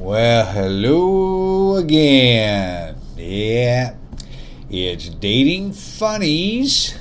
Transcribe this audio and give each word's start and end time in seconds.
Well, 0.00 0.46
hello 0.46 1.76
again. 1.76 2.96
Yeah, 3.18 3.96
it's 4.70 5.10
dating 5.10 5.74
funnies. 5.74 6.98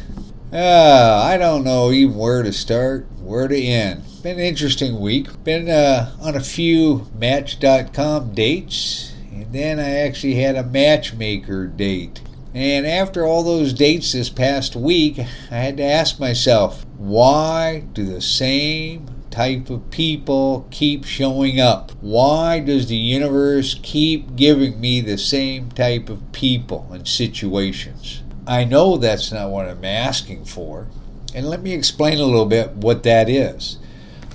Uh, 0.51 1.21
I 1.23 1.37
don't 1.37 1.63
know 1.63 1.91
even 1.91 2.17
where 2.17 2.43
to 2.43 2.51
start, 2.51 3.07
where 3.21 3.47
to 3.47 3.57
end. 3.57 4.03
Been 4.21 4.37
an 4.37 4.43
interesting 4.43 4.99
week. 4.99 5.45
Been 5.45 5.69
uh, 5.69 6.13
on 6.19 6.35
a 6.35 6.41
few 6.41 7.07
Match.com 7.17 8.33
dates, 8.33 9.13
and 9.31 9.53
then 9.53 9.79
I 9.79 9.99
actually 9.99 10.35
had 10.35 10.57
a 10.57 10.63
matchmaker 10.63 11.67
date. 11.67 12.21
And 12.53 12.85
after 12.85 13.25
all 13.25 13.43
those 13.43 13.71
dates 13.71 14.11
this 14.11 14.29
past 14.29 14.75
week, 14.75 15.19
I 15.19 15.55
had 15.55 15.77
to 15.77 15.83
ask 15.83 16.19
myself, 16.19 16.85
why 16.97 17.85
do 17.93 18.03
the 18.03 18.21
same 18.21 19.09
type 19.39 19.69
of 19.69 19.89
people 19.89 20.67
keep 20.69 21.05
showing 21.05 21.61
up? 21.61 21.93
Why 22.01 22.59
does 22.59 22.87
the 22.87 22.97
universe 22.97 23.79
keep 23.81 24.35
giving 24.35 24.81
me 24.81 24.99
the 24.99 25.17
same 25.17 25.71
type 25.71 26.09
of 26.09 26.33
people 26.33 26.89
and 26.91 27.07
situations? 27.07 28.21
I 28.45 28.65
know 28.65 28.97
that's 28.97 29.31
not 29.31 29.49
what 29.49 29.69
I'm 29.69 29.85
asking 29.85 30.43
for. 30.43 30.87
And 31.33 31.47
let 31.47 31.61
me 31.61 31.71
explain 31.71 32.19
a 32.19 32.25
little 32.25 32.47
bit 32.47 32.71
what 32.71 33.03
that 33.03 33.29
is. 33.29 33.77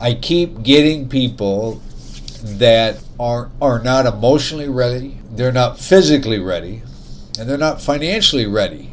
I 0.01 0.15
keep 0.15 0.62
getting 0.62 1.10
people 1.10 1.82
that 2.43 2.96
are 3.21 3.51
are 3.60 3.80
not 3.80 4.07
emotionally 4.07 4.71
ready, 4.71 5.18
they're 5.30 5.52
not 5.52 5.79
physically 5.79 6.38
ready, 6.38 6.80
and 7.38 7.46
they're 7.46 7.59
not 7.59 7.82
financially 7.82 8.46
ready 8.46 8.93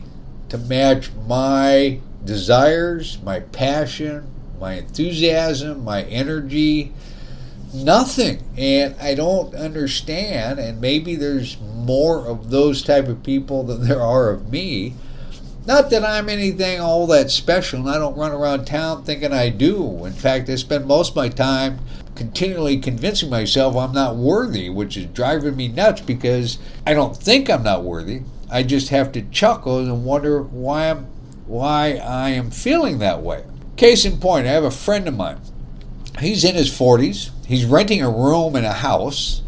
to 0.50 0.58
match 0.58 1.10
my 1.26 2.02
desires, 2.26 3.18
my 3.24 3.40
passion, 3.40 4.28
my 4.62 4.76
enthusiasm, 4.76 5.84
my 5.84 6.04
energy, 6.04 6.94
nothing. 7.74 8.44
And 8.58 8.96
I 9.02 9.16
don't 9.16 9.56
understand 9.56 10.60
and 10.60 10.80
maybe 10.80 11.16
there's 11.16 11.60
more 11.60 12.28
of 12.28 12.52
those 12.52 12.84
type 12.84 13.08
of 13.08 13.24
people 13.24 13.64
than 13.64 13.82
there 13.88 14.02
are 14.02 14.30
of 14.30 14.52
me. 14.52 14.94
Not 15.66 15.90
that 15.90 16.06
I'm 16.06 16.30
anything 16.30 16.80
all 16.80 17.06
that 17.08 17.30
special 17.32 17.82
and 17.82 17.90
I 17.90 17.98
don't 17.98 18.18
run 18.18 18.32
around 18.32 18.66
town 18.66 19.04
thinking 19.04 19.34
I 19.34 19.50
do. 19.50 20.06
In 20.06 20.14
fact, 20.14 20.50
I 20.50 20.56
spend 20.56 20.86
most 20.86 21.10
of 21.10 21.16
my 21.16 21.30
time 21.30 21.80
continually 22.16 22.78
convincing 22.78 23.30
myself 23.30 23.76
I'm 23.76 23.94
not 23.94 24.16
worthy, 24.16 24.70
which 24.70 24.96
is 24.96 25.06
driving 25.08 25.56
me 25.56 25.68
nuts 25.68 26.02
because 26.02 26.60
I 26.86 26.94
don't 26.94 27.18
think 27.18 27.50
I'm 27.50 27.64
not 27.64 27.84
worthy. 27.84 28.22
I 28.52 28.64
just 28.64 28.90
have 28.90 29.12
to 29.14 29.22
chuckle 29.24 29.80
and 29.80 30.06
wonder 30.06 30.42
why 30.42 30.90
I'm 30.90 31.08
why 31.48 31.96
I 31.96 32.30
am 32.30 32.50
feeling 32.50 33.00
that 33.00 33.22
way. 33.22 33.44
Case 33.82 34.06
in 34.06 34.20
point, 34.20 34.46
I 34.46 34.52
have 34.52 34.64
a 34.64 34.70
friend 34.70 35.08
of 35.08 35.18
mine. 35.18 35.42
He's 36.20 36.44
in 36.44 36.54
his 36.54 36.70
40s. 36.70 37.32
He's 37.48 37.66
renting 37.66 38.04
a 38.04 38.12
room 38.12 38.56
in 38.56 38.64
a 38.64 38.74
house. 38.74 39.42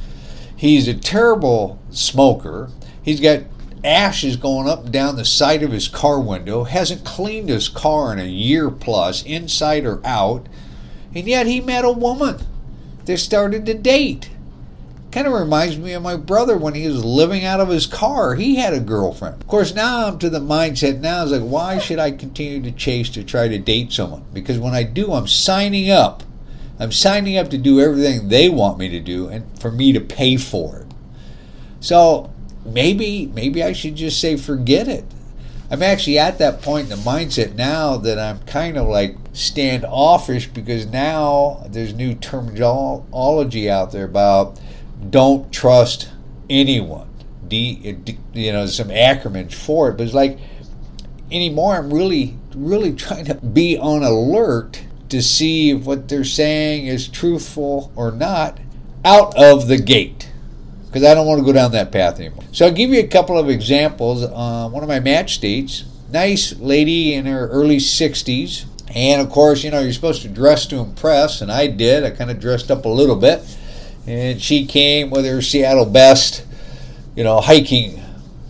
He's 0.55 0.87
a 0.87 0.95
terrible 0.95 1.77
smoker. 1.91 2.71
He's 3.03 3.19
got 3.19 3.41
ashes 3.83 4.35
going 4.35 4.67
up 4.67 4.85
and 4.85 4.91
down 4.91 5.17
the 5.17 5.23
side 5.23 5.61
of 5.61 5.71
his 5.71 5.87
car 5.87 6.19
window. 6.19 6.63
Hasn't 6.63 7.05
cleaned 7.05 7.49
his 7.49 7.69
car 7.69 8.11
in 8.11 8.17
a 8.17 8.23
year 8.23 8.71
plus, 8.71 9.21
inside 9.21 9.85
or 9.85 10.01
out. 10.03 10.47
And 11.13 11.27
yet 11.27 11.45
he 11.45 11.61
met 11.61 11.85
a 11.85 11.91
woman. 11.91 12.39
They 13.05 13.17
started 13.17 13.67
to 13.67 13.75
date. 13.75 14.31
Kind 15.13 15.27
of 15.27 15.33
reminds 15.33 15.77
me 15.77 15.93
of 15.93 16.01
my 16.01 16.15
brother 16.15 16.57
when 16.57 16.73
he 16.73 16.87
was 16.87 17.05
living 17.05 17.45
out 17.45 17.59
of 17.59 17.67
his 17.67 17.85
car. 17.85 18.33
He 18.33 18.55
had 18.55 18.73
a 18.73 18.79
girlfriend. 18.79 19.39
Of 19.39 19.47
course, 19.47 19.75
now 19.75 20.07
I'm 20.07 20.17
to 20.17 20.27
the 20.27 20.39
mindset 20.39 21.01
now 21.01 21.23
is 21.23 21.31
like, 21.31 21.43
why 21.47 21.77
should 21.77 21.99
I 21.99 22.09
continue 22.09 22.63
to 22.63 22.71
chase 22.71 23.11
to 23.11 23.23
try 23.23 23.47
to 23.47 23.59
date 23.59 23.91
someone? 23.91 24.25
Because 24.33 24.57
when 24.57 24.73
I 24.73 24.81
do, 24.81 25.13
I'm 25.13 25.27
signing 25.27 25.91
up. 25.91 26.23
I'm 26.79 26.91
signing 26.91 27.37
up 27.37 27.51
to 27.51 27.59
do 27.59 27.79
everything 27.79 28.29
they 28.29 28.49
want 28.49 28.79
me 28.79 28.89
to 28.89 28.99
do 28.99 29.27
and 29.27 29.45
for 29.61 29.71
me 29.71 29.93
to 29.93 29.99
pay 30.01 30.35
for 30.35 30.79
it. 30.79 30.87
So 31.79 32.33
maybe 32.65 33.27
maybe 33.27 33.61
I 33.61 33.71
should 33.71 33.95
just 33.95 34.19
say 34.19 34.35
forget 34.35 34.87
it. 34.87 35.05
I'm 35.69 35.83
actually 35.83 36.17
at 36.17 36.39
that 36.39 36.63
point 36.63 36.89
in 36.89 36.97
the 36.97 37.03
mindset 37.03 37.53
now 37.53 37.97
that 37.97 38.17
I'm 38.17 38.39
kind 38.45 38.79
of 38.79 38.87
like 38.87 39.15
standoffish 39.33 40.47
because 40.47 40.87
now 40.87 41.67
there's 41.69 41.93
new 41.93 42.15
terminology 42.15 43.69
out 43.69 43.91
there 43.91 44.05
about 44.05 44.59
don't 45.11 45.51
trust 45.51 46.09
anyone. 46.49 47.09
D, 47.47 47.97
you 48.33 48.51
know, 48.51 48.65
some 48.65 48.89
acronyms 48.89 49.53
for 49.53 49.89
it, 49.89 49.97
but 49.97 50.03
it's 50.03 50.13
like 50.13 50.39
anymore. 51.31 51.75
I'm 51.75 51.93
really, 51.93 52.37
really 52.55 52.93
trying 52.93 53.25
to 53.25 53.35
be 53.35 53.77
on 53.77 54.03
alert 54.03 54.83
to 55.09 55.21
see 55.21 55.71
if 55.71 55.83
what 55.85 56.07
they're 56.07 56.23
saying 56.23 56.87
is 56.87 57.07
truthful 57.07 57.91
or 57.95 58.11
not 58.11 58.59
out 59.05 59.37
of 59.37 59.67
the 59.67 59.77
gate 59.77 60.31
because 60.87 61.03
I 61.03 61.13
don't 61.15 61.27
want 61.27 61.39
to 61.39 61.45
go 61.45 61.53
down 61.53 61.71
that 61.71 61.91
path 61.91 62.19
anymore. 62.19 62.43
So 62.51 62.67
I'll 62.67 62.71
give 62.71 62.91
you 62.91 62.99
a 62.99 63.07
couple 63.07 63.37
of 63.37 63.49
examples. 63.49 64.23
Uh, 64.23 64.69
one 64.69 64.83
of 64.83 64.89
my 64.89 64.99
match 64.99 65.39
dates, 65.39 65.85
nice 66.11 66.55
lady 66.59 67.15
in 67.15 67.25
her 67.25 67.47
early 67.49 67.77
60s. 67.77 68.65
And 68.95 69.19
of 69.19 69.29
course, 69.31 69.63
you 69.63 69.71
know, 69.71 69.79
you're 69.79 69.91
supposed 69.91 70.21
to 70.21 70.29
dress 70.29 70.67
to 70.67 70.77
impress, 70.77 71.41
and 71.41 71.51
I 71.51 71.65
did. 71.65 72.03
I 72.03 72.11
kind 72.11 72.29
of 72.29 72.39
dressed 72.39 72.69
up 72.69 72.85
a 72.85 72.89
little 72.89 73.15
bit 73.15 73.41
and 74.07 74.41
she 74.41 74.65
came 74.65 75.09
with 75.09 75.25
her 75.25 75.41
Seattle 75.41 75.85
Best, 75.85 76.45
you 77.15 77.23
know, 77.23 77.39
hiking 77.39 78.01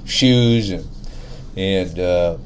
shoes 0.06 0.70
and 0.70 0.88
and 1.56 2.00
uh, 2.00 2.38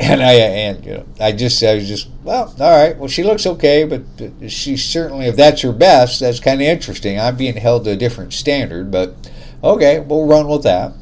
and 0.00 0.22
I 0.22 0.32
and 0.34 0.84
you 0.84 0.94
know 0.94 1.06
I 1.20 1.32
just 1.32 1.62
I 1.62 1.74
was 1.74 1.86
just 1.86 2.08
well 2.24 2.54
all 2.58 2.70
right 2.70 2.96
well 2.96 3.08
she 3.08 3.22
looks 3.22 3.46
okay 3.46 3.84
but 3.84 4.50
she 4.50 4.76
certainly 4.76 5.26
if 5.26 5.36
that's 5.36 5.62
her 5.62 5.72
best 5.72 6.20
that's 6.20 6.40
kind 6.40 6.60
of 6.60 6.66
interesting. 6.66 7.18
I'm 7.18 7.36
being 7.36 7.56
held 7.56 7.84
to 7.84 7.90
a 7.90 7.96
different 7.96 8.32
standard 8.32 8.90
but 8.90 9.14
okay 9.62 10.00
we'll 10.00 10.26
run 10.26 10.48
with 10.48 10.64
that. 10.64 10.92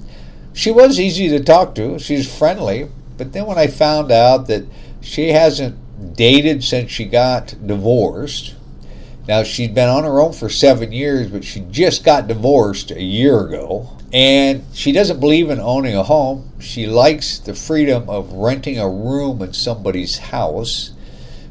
She 0.54 0.70
was 0.70 1.00
easy 1.00 1.28
to 1.30 1.42
talk 1.42 1.74
to. 1.76 1.98
She's 1.98 2.30
friendly. 2.30 2.88
But 3.16 3.32
then 3.32 3.46
when 3.46 3.56
I 3.56 3.68
found 3.68 4.12
out 4.12 4.48
that 4.48 4.66
she 5.00 5.28
hasn't 5.28 5.78
dated 6.14 6.62
since 6.62 6.90
she 6.90 7.06
got 7.06 7.54
divorced 7.66 8.54
now, 9.28 9.44
she'd 9.44 9.74
been 9.74 9.88
on 9.88 10.04
her 10.04 10.20
own 10.20 10.32
for 10.32 10.48
seven 10.48 10.90
years, 10.90 11.30
but 11.30 11.44
she 11.44 11.60
just 11.70 12.04
got 12.04 12.26
divorced 12.26 12.90
a 12.90 13.02
year 13.02 13.40
ago. 13.40 13.96
And 14.12 14.64
she 14.74 14.92
doesn't 14.92 15.20
believe 15.20 15.48
in 15.48 15.60
owning 15.60 15.96
a 15.96 16.02
home. 16.02 16.50
She 16.58 16.86
likes 16.86 17.38
the 17.38 17.54
freedom 17.54 18.10
of 18.10 18.32
renting 18.32 18.78
a 18.78 18.88
room 18.88 19.40
in 19.40 19.52
somebody's 19.52 20.18
house. 20.18 20.92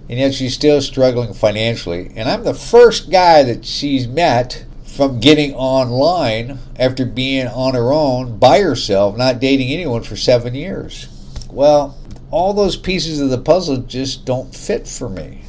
And 0.09 0.19
yet 0.19 0.33
she's 0.33 0.53
still 0.53 0.81
struggling 0.81 1.33
financially. 1.33 2.11
And 2.15 2.29
I'm 2.29 2.43
the 2.43 2.53
first 2.53 3.09
guy 3.09 3.43
that 3.43 3.65
she's 3.65 4.07
met 4.07 4.65
from 4.83 5.21
getting 5.21 5.55
online 5.55 6.59
after 6.77 7.05
being 7.05 7.47
on 7.47 7.73
her 7.73 7.93
own 7.93 8.37
by 8.37 8.59
herself, 8.59 9.15
not 9.15 9.39
dating 9.39 9.69
anyone 9.69 10.03
for 10.03 10.17
seven 10.17 10.53
years. 10.53 11.07
Well, 11.49 11.97
all 12.29 12.53
those 12.53 12.75
pieces 12.75 13.21
of 13.21 13.29
the 13.29 13.37
puzzle 13.37 13.77
just 13.77 14.25
don't 14.25 14.53
fit 14.53 14.87
for 14.87 15.07
me. 15.07 15.43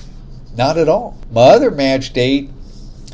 Not 0.57 0.77
at 0.77 0.89
all. 0.89 1.17
My 1.31 1.43
other 1.43 1.71
match 1.71 2.13
date, 2.13 2.51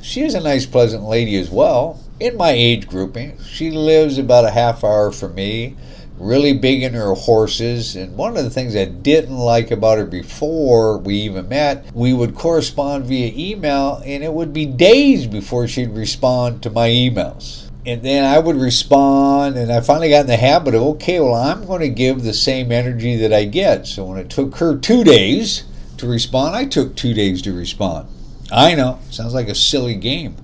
she 0.02 0.22
is 0.22 0.34
a 0.34 0.40
nice, 0.40 0.66
pleasant 0.66 1.04
lady 1.04 1.36
as 1.36 1.50
well. 1.50 2.00
In 2.18 2.36
my 2.36 2.50
age 2.50 2.88
grouping, 2.88 3.38
she 3.44 3.70
lives 3.70 4.18
about 4.18 4.44
a 4.44 4.50
half 4.50 4.82
hour 4.82 5.12
from 5.12 5.36
me, 5.36 5.76
really 6.18 6.52
big 6.52 6.82
in 6.82 6.94
her 6.94 7.14
horses. 7.14 7.94
And 7.94 8.16
one 8.16 8.36
of 8.36 8.42
the 8.42 8.50
things 8.50 8.74
I 8.74 8.86
didn't 8.86 9.36
like 9.36 9.70
about 9.70 9.98
her 9.98 10.04
before 10.04 10.98
we 10.98 11.14
even 11.14 11.48
met, 11.48 11.86
we 11.94 12.12
would 12.12 12.34
correspond 12.34 13.04
via 13.04 13.32
email, 13.36 14.02
and 14.04 14.24
it 14.24 14.32
would 14.32 14.52
be 14.52 14.66
days 14.66 15.28
before 15.28 15.68
she'd 15.68 15.90
respond 15.90 16.62
to 16.64 16.70
my 16.70 16.88
emails. 16.88 17.70
And 17.86 18.02
then 18.02 18.24
I 18.24 18.40
would 18.40 18.56
respond, 18.56 19.56
and 19.56 19.72
I 19.72 19.80
finally 19.80 20.10
got 20.10 20.22
in 20.22 20.26
the 20.26 20.36
habit 20.36 20.74
of, 20.74 20.82
okay, 20.82 21.20
well, 21.20 21.34
I'm 21.34 21.64
going 21.66 21.82
to 21.82 21.88
give 21.88 22.22
the 22.22 22.34
same 22.34 22.72
energy 22.72 23.16
that 23.18 23.32
I 23.32 23.44
get. 23.44 23.86
So 23.86 24.04
when 24.04 24.18
it 24.18 24.28
took 24.28 24.56
her 24.56 24.76
two 24.76 25.04
days, 25.04 25.62
to 25.98 26.06
respond. 26.06 26.56
I 26.56 26.64
took 26.64 26.96
two 26.96 27.14
days 27.14 27.42
to 27.42 27.52
respond. 27.52 28.08
I 28.50 28.74
know, 28.74 28.98
sounds 29.10 29.34
like 29.34 29.48
a 29.48 29.54
silly 29.54 29.94
game, 29.94 30.36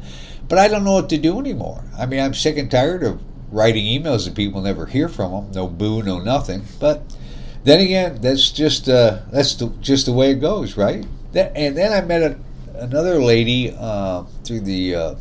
but 0.49 0.59
I 0.59 0.69
don't 0.69 0.85
know 0.85 0.93
what 0.93 1.09
to 1.11 1.19
do 1.19 1.39
anymore. 1.39 1.83
I 1.99 2.07
mean, 2.07 2.21
I'm 2.21 2.35
sick 2.35 2.59
and 2.59 2.71
tired 2.71 3.03
of 3.03 3.21
writing 3.51 3.87
emails 3.87 4.27
to 4.27 4.33
people, 4.33 4.61
never 4.61 4.87
hear 4.87 5.09
from 5.09 5.33
them, 5.33 5.53
no 5.53 5.69
boo, 5.69 6.03
no 6.03 6.19
nothing. 6.19 6.65
But 6.81 7.03
then 7.63 7.81
again, 7.81 8.21
that's 8.21 8.51
just 8.51 8.89
uh, 8.89 9.21
that's 9.31 9.55
the, 9.55 9.69
just 9.81 10.07
the 10.07 10.13
way 10.13 10.33
it 10.33 10.41
goes, 10.41 10.77
right? 10.77 11.07
and 11.35 11.77
then 11.77 11.93
I 11.93 12.01
met 12.01 12.23
a, 12.23 12.39
another 12.77 13.21
lady 13.21 13.75
uh, 13.77 14.23
through 14.45 14.61
the 14.61 14.95
uh, 14.95 15.15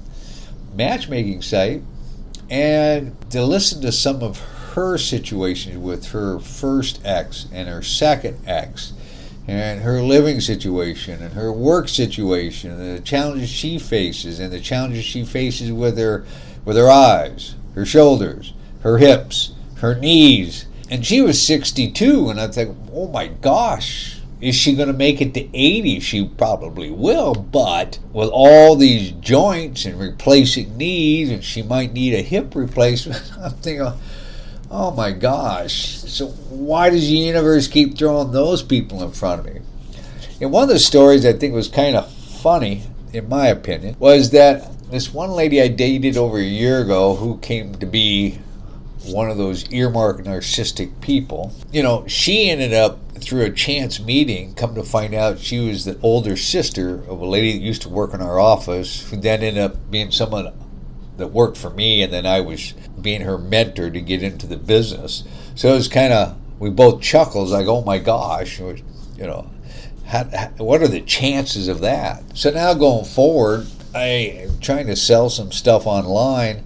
matchmaking 0.76 1.42
site, 1.42 1.82
and 2.50 3.16
to 3.32 3.44
listen 3.44 3.82
to 3.82 3.92
some 3.92 4.22
of 4.22 4.40
her 4.74 4.98
situations 4.98 5.78
with 5.78 6.08
her 6.08 6.40
first 6.40 7.00
ex 7.06 7.48
and 7.52 7.70
her 7.70 7.82
second 7.82 8.40
ex 8.48 8.94
and 9.48 9.82
her 9.82 10.02
living 10.02 10.40
situation 10.40 11.22
and 11.22 11.34
her 11.34 11.52
work 11.52 11.90
situation 11.90 12.72
and 12.72 12.98
the 12.98 13.02
challenges 13.02 13.50
she 13.50 13.78
faces 13.78 14.40
and 14.40 14.52
the 14.54 14.60
challenges 14.60 15.04
she 15.04 15.26
faces 15.26 15.72
with 15.72 15.98
her 15.98 16.26
with 16.66 16.78
her 16.78 16.90
eyes, 16.90 17.56
her 17.76 17.86
shoulders, 17.86 18.54
her 18.82 18.98
hips, 18.98 19.54
her 19.78 19.96
knees. 19.96 20.66
And 20.90 21.06
she 21.06 21.22
was 21.22 21.42
62 21.42 22.30
and 22.30 22.40
I 22.40 22.48
think, 22.48 22.78
"Oh 22.94 23.08
my 23.10 23.28
gosh, 23.28 24.20
Is 24.44 24.56
she 24.56 24.76
going 24.76 24.88
to 24.88 24.94
make 24.94 25.22
it 25.22 25.34
to 25.36 25.58
80? 25.58 26.02
She 26.02 26.26
probably 26.26 26.92
will, 26.92 27.34
but 27.34 27.98
with 28.12 28.28
all 28.28 28.76
these 28.76 29.12
joints 29.12 29.86
and 29.86 29.98
replacing 29.98 30.76
knees, 30.76 31.30
and 31.30 31.42
she 31.42 31.62
might 31.62 31.94
need 31.94 32.14
a 32.14 32.22
hip 32.22 32.54
replacement, 32.54 33.32
I'm 33.42 33.52
thinking, 33.52 33.88
oh 34.74 34.92
my 34.92 35.12
gosh. 35.12 35.76
So, 35.76 36.28
why 36.50 36.90
does 36.90 37.08
the 37.08 37.16
universe 37.16 37.68
keep 37.68 37.98
throwing 37.98 38.32
those 38.32 38.64
people 38.64 39.04
in 39.04 39.12
front 39.12 39.40
of 39.40 39.54
me? 39.54 39.62
And 40.42 40.52
one 40.52 40.64
of 40.64 40.70
the 40.70 40.80
stories 40.80 41.26
I 41.26 41.34
think 41.34 41.54
was 41.54 41.68
kind 41.68 41.96
of 41.96 42.12
funny, 42.12 42.84
in 43.14 43.30
my 43.30 43.48
opinion, 43.48 43.96
was 44.00 44.32
that 44.32 44.70
this 44.90 45.14
one 45.14 45.32
lady 45.32 45.62
I 45.62 45.68
dated 45.68 46.18
over 46.18 46.38
a 46.38 46.44
year 46.44 46.82
ago 46.82 47.16
who 47.16 47.38
came 47.38 47.76
to 47.76 47.86
be 47.86 48.40
one 49.06 49.30
of 49.30 49.38
those 49.38 49.72
earmarked 49.72 50.26
narcissistic 50.26 51.02
people. 51.02 51.54
You 51.72 51.84
know, 51.84 52.08
she 52.08 52.50
ended 52.50 52.74
up 52.74 53.00
through 53.20 53.44
a 53.44 53.52
chance 53.52 54.00
meeting, 54.00 54.54
come 54.56 54.76
to 54.76 54.84
find 54.84 55.14
out 55.14 55.40
she 55.40 55.60
was 55.60 55.86
the 55.86 56.00
older 56.02 56.36
sister 56.36 56.96
of 57.08 57.22
a 57.22 57.26
lady 57.26 57.54
that 57.54 57.64
used 57.64 57.84
to 57.84 57.90
work 57.90 58.14
in 58.14 58.22
our 58.22 58.40
office, 58.40 59.10
who 59.10 59.18
then 59.18 59.44
ended 59.44 59.64
up 59.64 59.92
being 59.92 60.12
someone 60.12 60.52
that 61.18 61.28
worked 61.28 61.58
for 61.58 61.70
me, 61.70 62.02
and 62.02 62.12
then 62.12 62.26
I 62.26 62.42
was 62.42 62.74
being 63.02 63.22
her 63.22 63.38
mentor 63.38 63.90
to 63.90 64.02
get 64.02 64.24
into 64.24 64.48
the 64.48 64.58
business. 64.58 65.24
So 65.56 65.70
it 65.70 65.76
was 65.76 65.88
kind 65.88 66.14
of 66.14 66.38
we 66.60 66.70
both 66.70 67.02
chuckled 67.02 67.50
like, 67.50 67.68
"Oh 67.68 67.84
my 67.84 68.00
gosh," 68.00 68.60
you 68.60 68.78
know, 69.18 69.50
how, 70.06 70.26
how, 70.26 70.48
what 70.58 70.82
are 70.82 70.88
the 70.88 71.02
chances 71.02 71.68
of 71.68 71.82
that? 71.82 72.24
So 72.36 72.52
now 72.52 72.74
going 72.74 73.06
forward, 73.06 73.68
I 73.94 74.06
am 74.06 74.60
trying 74.60 74.88
to 74.88 74.96
sell 74.96 75.30
some 75.30 75.52
stuff 75.52 75.86
online 75.86 76.64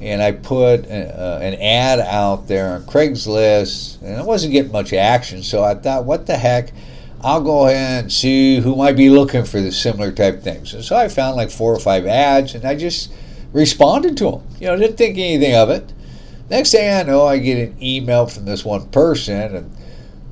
and 0.00 0.22
I 0.22 0.32
put 0.32 0.86
uh, 0.86 1.38
an 1.40 1.54
ad 1.54 2.00
out 2.00 2.48
there 2.48 2.74
on 2.74 2.82
Craigslist, 2.82 4.02
and 4.02 4.16
I 4.16 4.22
wasn't 4.22 4.52
getting 4.52 4.72
much 4.72 4.92
action. 4.92 5.42
So 5.42 5.64
I 5.64 5.74
thought, 5.74 6.04
what 6.04 6.26
the 6.26 6.36
heck? 6.36 6.72
I'll 7.22 7.40
go 7.40 7.66
ahead 7.66 8.04
and 8.04 8.12
see 8.12 8.60
who 8.60 8.76
might 8.76 8.96
be 8.96 9.08
looking 9.08 9.44
for 9.44 9.60
the 9.60 9.72
similar 9.72 10.12
type 10.12 10.42
things. 10.42 10.74
And 10.74 10.84
so 10.84 10.96
I 10.96 11.08
found 11.08 11.36
like 11.36 11.50
four 11.50 11.74
or 11.74 11.78
five 11.78 12.06
ads, 12.06 12.54
and 12.54 12.64
I 12.64 12.74
just 12.74 13.10
responded 13.56 14.18
to 14.18 14.30
them. 14.30 14.42
You 14.60 14.66
know, 14.66 14.76
didn't 14.76 14.98
think 14.98 15.16
anything 15.16 15.54
of 15.54 15.70
it. 15.70 15.92
Next 16.50 16.72
thing 16.72 16.92
I 16.92 17.02
know, 17.02 17.26
I 17.26 17.38
get 17.38 17.68
an 17.68 17.82
email 17.82 18.26
from 18.26 18.44
this 18.44 18.64
one 18.64 18.86
person 18.90 19.56
and 19.56 19.76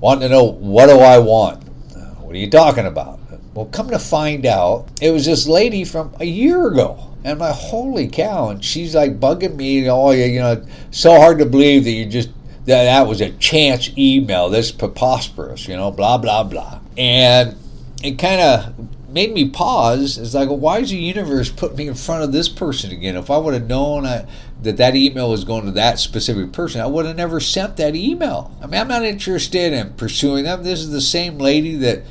wanting 0.00 0.28
to 0.28 0.28
know 0.28 0.44
what 0.44 0.86
do 0.86 0.98
I 0.98 1.18
want. 1.18 1.64
Uh, 1.96 2.00
what 2.20 2.34
are 2.34 2.38
you 2.38 2.50
talking 2.50 2.86
about? 2.86 3.18
Well, 3.54 3.66
come 3.66 3.88
to 3.90 3.98
find 3.98 4.44
out, 4.46 4.88
it 5.00 5.10
was 5.10 5.24
this 5.24 5.48
lady 5.48 5.84
from 5.84 6.14
a 6.20 6.24
year 6.24 6.68
ago. 6.68 7.16
And 7.24 7.38
like, 7.38 7.54
holy 7.54 8.08
cow. 8.08 8.50
And 8.50 8.62
she's 8.62 8.94
like 8.94 9.18
bugging 9.18 9.56
me. 9.56 9.88
Oh, 9.88 10.10
you 10.10 10.40
know, 10.40 10.62
so 10.90 11.16
hard 11.16 11.38
to 11.38 11.46
believe 11.46 11.84
that 11.84 11.92
you 11.92 12.04
just, 12.04 12.28
that, 12.66 12.84
that 12.84 13.06
was 13.06 13.22
a 13.22 13.30
chance 13.32 13.90
email. 13.96 14.50
That's 14.50 14.70
preposterous, 14.70 15.66
you 15.66 15.76
know, 15.76 15.90
blah, 15.90 16.18
blah, 16.18 16.44
blah. 16.44 16.80
And 16.98 17.56
it 18.02 18.18
kind 18.18 18.40
of 18.40 18.74
made 19.14 19.32
me 19.32 19.48
pause. 19.48 20.18
It's 20.18 20.34
like, 20.34 20.48
well, 20.48 20.58
why 20.58 20.80
is 20.80 20.90
the 20.90 20.96
universe 20.96 21.48
put 21.48 21.76
me 21.76 21.86
in 21.86 21.94
front 21.94 22.24
of 22.24 22.32
this 22.32 22.48
person 22.48 22.90
again? 22.90 23.16
If 23.16 23.30
I 23.30 23.38
would 23.38 23.54
have 23.54 23.68
known 23.68 24.04
I, 24.04 24.26
that 24.62 24.76
that 24.76 24.96
email 24.96 25.30
was 25.30 25.44
going 25.44 25.64
to 25.66 25.70
that 25.70 26.00
specific 26.00 26.52
person, 26.52 26.80
I 26.80 26.86
would 26.86 27.06
have 27.06 27.16
never 27.16 27.38
sent 27.38 27.76
that 27.76 27.94
email. 27.94 28.54
I 28.60 28.66
mean, 28.66 28.80
I'm 28.80 28.88
not 28.88 29.04
interested 29.04 29.72
in 29.72 29.94
pursuing 29.94 30.44
them. 30.44 30.64
This 30.64 30.80
is 30.80 30.90
the 30.90 31.00
same 31.00 31.38
lady 31.38 31.76
that 31.76 32.02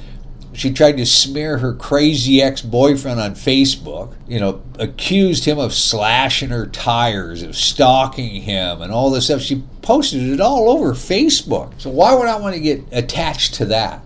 she 0.53 0.71
tried 0.71 0.97
to 0.97 1.05
smear 1.05 1.57
her 1.57 1.73
crazy 1.73 2.41
ex 2.41 2.61
boyfriend 2.61 3.19
on 3.19 3.33
Facebook, 3.33 4.15
you 4.27 4.39
know, 4.39 4.61
accused 4.79 5.45
him 5.45 5.59
of 5.59 5.73
slashing 5.73 6.49
her 6.49 6.67
tires, 6.67 7.41
of 7.41 7.55
stalking 7.55 8.43
him, 8.43 8.81
and 8.81 8.93
all 8.93 9.09
this 9.09 9.25
stuff. 9.25 9.41
She 9.41 9.63
posted 9.81 10.21
it 10.21 10.39
all 10.39 10.69
over 10.69 10.93
Facebook. 10.93 11.73
So, 11.81 11.89
why 11.89 12.13
would 12.13 12.27
I 12.27 12.39
want 12.39 12.55
to 12.55 12.61
get 12.61 12.83
attached 12.91 13.55
to 13.55 13.65
that? 13.65 14.03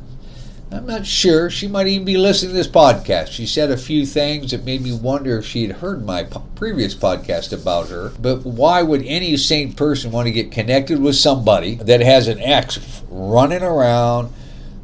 I'm 0.71 0.85
not 0.85 1.05
sure. 1.05 1.49
She 1.49 1.67
might 1.67 1.87
even 1.87 2.05
be 2.05 2.17
listening 2.17 2.51
to 2.51 2.57
this 2.57 2.67
podcast. 2.67 3.27
She 3.29 3.45
said 3.45 3.71
a 3.71 3.77
few 3.77 4.05
things 4.05 4.51
that 4.51 4.65
made 4.65 4.81
me 4.81 4.93
wonder 4.93 5.37
if 5.37 5.45
she 5.45 5.65
had 5.65 5.77
heard 5.77 6.05
my 6.05 6.23
previous 6.55 6.93
podcast 6.93 7.53
about 7.53 7.87
her. 7.89 8.11
But 8.19 8.45
why 8.45 8.83
would 8.83 9.03
any 9.05 9.37
sane 9.37 9.73
person 9.73 10.11
want 10.11 10.27
to 10.27 10.31
get 10.31 10.51
connected 10.51 10.99
with 11.01 11.15
somebody 11.15 11.75
that 11.75 12.01
has 12.01 12.27
an 12.27 12.39
ex 12.39 13.01
running 13.09 13.63
around? 13.63 14.33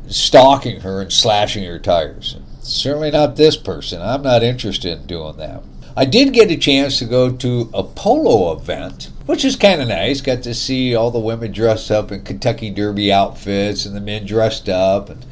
stalking 0.07 0.81
her 0.81 1.01
and 1.01 1.11
slashing 1.11 1.63
her 1.65 1.79
tires. 1.79 2.37
Certainly 2.61 3.11
not 3.11 3.35
this 3.35 3.57
person. 3.57 4.01
I'm 4.01 4.21
not 4.21 4.43
interested 4.43 4.99
in 4.99 5.07
doing 5.07 5.37
that. 5.37 5.63
I 5.95 6.05
did 6.05 6.33
get 6.33 6.49
a 6.49 6.57
chance 6.57 6.97
to 6.99 7.05
go 7.05 7.31
to 7.31 7.69
a 7.73 7.83
polo 7.83 8.57
event, 8.57 9.11
which 9.25 9.45
is 9.45 9.55
kind 9.55 9.81
of 9.81 9.87
nice. 9.87 10.21
Got 10.21 10.43
to 10.43 10.53
see 10.53 10.95
all 10.95 11.11
the 11.11 11.19
women 11.19 11.51
dressed 11.51 11.91
up 11.91 12.11
in 12.11 12.23
Kentucky 12.23 12.71
Derby 12.71 13.11
outfits 13.11 13.85
and 13.85 13.95
the 13.95 14.01
men 14.01 14.25
dressed 14.25 14.69
up. 14.69 15.09
And 15.09 15.23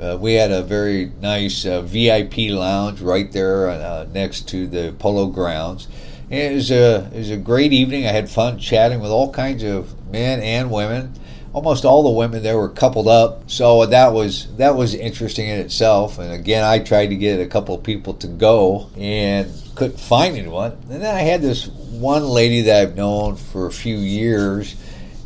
uh, 0.00 0.16
we 0.20 0.34
had 0.34 0.50
a 0.50 0.62
very 0.62 1.12
nice 1.20 1.66
uh, 1.66 1.82
VIP 1.82 2.50
lounge 2.50 3.00
right 3.00 3.30
there 3.32 3.70
uh, 3.70 4.06
next 4.12 4.48
to 4.48 4.66
the 4.66 4.94
polo 4.98 5.26
grounds. 5.26 5.88
And 6.30 6.52
it 6.52 6.54
was 6.54 6.70
a 6.70 7.10
it 7.12 7.18
was 7.18 7.30
a 7.30 7.36
great 7.36 7.72
evening. 7.72 8.06
I 8.06 8.12
had 8.12 8.28
fun 8.28 8.58
chatting 8.58 9.00
with 9.00 9.10
all 9.10 9.32
kinds 9.32 9.62
of 9.62 9.94
men 10.10 10.40
and 10.40 10.70
women 10.70 11.14
almost 11.52 11.84
all 11.84 12.02
the 12.02 12.10
women 12.10 12.42
there 12.42 12.56
were 12.56 12.68
coupled 12.68 13.08
up. 13.08 13.50
So 13.50 13.86
that 13.86 14.12
was 14.12 14.54
that 14.56 14.76
was 14.76 14.94
interesting 14.94 15.48
in 15.48 15.58
itself. 15.58 16.18
And 16.18 16.32
again, 16.32 16.64
I 16.64 16.78
tried 16.78 17.08
to 17.08 17.16
get 17.16 17.40
a 17.40 17.46
couple 17.46 17.74
of 17.74 17.82
people 17.82 18.14
to 18.14 18.26
go 18.26 18.90
and 18.96 19.50
couldn't 19.74 19.98
find 19.98 20.36
anyone. 20.36 20.72
And 20.90 21.02
then 21.02 21.14
I 21.14 21.20
had 21.20 21.42
this 21.42 21.66
one 21.66 22.24
lady 22.24 22.62
that 22.62 22.82
I've 22.82 22.96
known 22.96 23.36
for 23.36 23.66
a 23.66 23.72
few 23.72 23.96
years, 23.96 24.76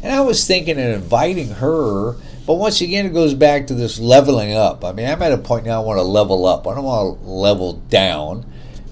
and 0.03 0.13
I 0.13 0.21
was 0.21 0.47
thinking 0.47 0.79
of 0.79 0.87
inviting 0.87 1.49
her. 1.49 2.17
But 2.47 2.55
once 2.55 2.81
again, 2.81 3.07
it 3.07 3.13
goes 3.13 3.35
back 3.35 3.69
to 3.69 3.75
this 3.75 3.99
leveling 3.99 4.53
up. 4.53 4.85
I 4.85 4.93
mean, 4.93 5.09
I'm 5.09 5.23
at 5.23 5.33
a 5.33 5.39
point 5.39 5.65
now 5.65 5.83
I 5.83 5.85
want 5.85 5.99
to 5.99 6.03
level 6.03 6.47
up. 6.47 6.67
I 6.67 6.75
don't 6.75 6.85
want 6.85 7.21
to 7.21 7.29
level 7.29 7.75
down. 7.75 8.47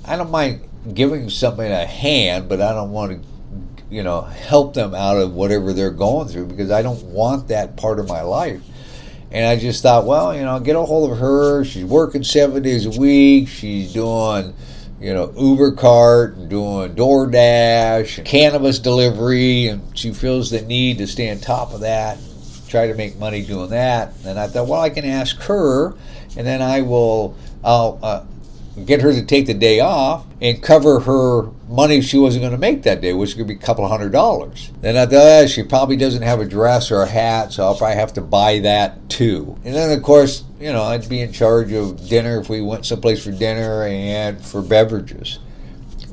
I 0.04 0.16
don't 0.16 0.30
mind 0.30 0.68
giving 0.94 1.28
somebody 1.28 1.72
a 1.72 1.84
hand, 1.84 2.48
but 2.48 2.60
I 2.60 2.72
don't 2.72 2.92
want 2.92 3.22
to 3.22 3.28
you 3.90 4.04
know, 4.04 4.22
help 4.22 4.74
them 4.74 4.94
out 4.94 5.16
of 5.16 5.34
whatever 5.34 5.72
they're 5.72 5.90
going 5.90 6.28
through 6.28 6.46
because 6.46 6.70
I 6.70 6.82
don't 6.82 7.02
want 7.06 7.48
that 7.48 7.76
part 7.76 7.98
of 7.98 8.08
my 8.08 8.22
life. 8.22 8.62
And 9.32 9.46
I 9.46 9.56
just 9.56 9.82
thought, 9.82 10.06
well, 10.06 10.34
you 10.34 10.42
know, 10.42 10.58
get 10.60 10.76
a 10.76 10.80
hold 10.80 11.12
of 11.12 11.18
her. 11.18 11.64
She's 11.64 11.84
working 11.84 12.24
seven 12.24 12.62
days 12.62 12.86
a 12.86 12.98
week. 12.98 13.48
She's 13.48 13.92
doing, 13.92 14.54
you 15.00 15.12
know, 15.12 15.32
Uber 15.36 15.72
cart 15.72 16.36
and 16.36 16.48
doing 16.48 16.94
DoorDash 16.94 18.18
and 18.18 18.26
cannabis 18.26 18.78
delivery, 18.78 19.68
and 19.68 19.96
she 19.96 20.12
feels 20.12 20.50
the 20.50 20.62
need 20.62 20.98
to 20.98 21.06
stay 21.06 21.30
on 21.30 21.38
top 21.38 21.72
of 21.72 21.80
that, 21.80 22.18
try 22.70 22.86
to 22.86 22.94
make 22.94 23.18
money 23.18 23.42
doing 23.42 23.70
that. 23.70 24.14
And 24.24 24.38
I 24.38 24.46
thought, 24.46 24.68
well, 24.68 24.80
I 24.80 24.90
can 24.90 25.04
ask 25.04 25.36
her, 25.42 25.94
and 26.36 26.46
then 26.46 26.62
I 26.62 26.82
will, 26.82 27.36
I'll, 27.64 27.98
uh, 28.02 28.24
get 28.86 29.02
her 29.02 29.12
to 29.12 29.24
take 29.24 29.46
the 29.46 29.54
day 29.54 29.80
off 29.80 30.24
and 30.40 30.62
cover 30.62 31.00
her 31.00 31.50
money 31.68 32.00
she 32.00 32.16
wasn't 32.16 32.42
going 32.42 32.52
to 32.52 32.58
make 32.58 32.82
that 32.84 33.00
day, 33.00 33.12
which 33.12 33.36
could 33.36 33.46
be 33.46 33.54
a 33.54 33.58
couple 33.58 33.86
hundred 33.86 34.12
dollars. 34.12 34.70
Then 34.80 34.96
I 34.96 35.06
thought, 35.06 35.50
she 35.50 35.62
probably 35.62 35.96
doesn't 35.96 36.22
have 36.22 36.40
a 36.40 36.44
dress 36.44 36.90
or 36.90 37.02
a 37.02 37.06
hat, 37.06 37.52
so 37.52 37.64
I'll 37.64 37.76
probably 37.76 37.96
have 37.96 38.12
to 38.14 38.20
buy 38.20 38.60
that 38.60 39.08
too. 39.10 39.58
And 39.64 39.74
then, 39.74 39.96
of 39.96 40.02
course, 40.02 40.44
you 40.58 40.72
know, 40.72 40.82
I'd 40.82 41.08
be 41.08 41.20
in 41.20 41.32
charge 41.32 41.72
of 41.72 42.08
dinner 42.08 42.40
if 42.40 42.48
we 42.48 42.60
went 42.60 42.86
someplace 42.86 43.22
for 43.22 43.32
dinner 43.32 43.84
and 43.84 44.42
for 44.42 44.62
beverages. 44.62 45.40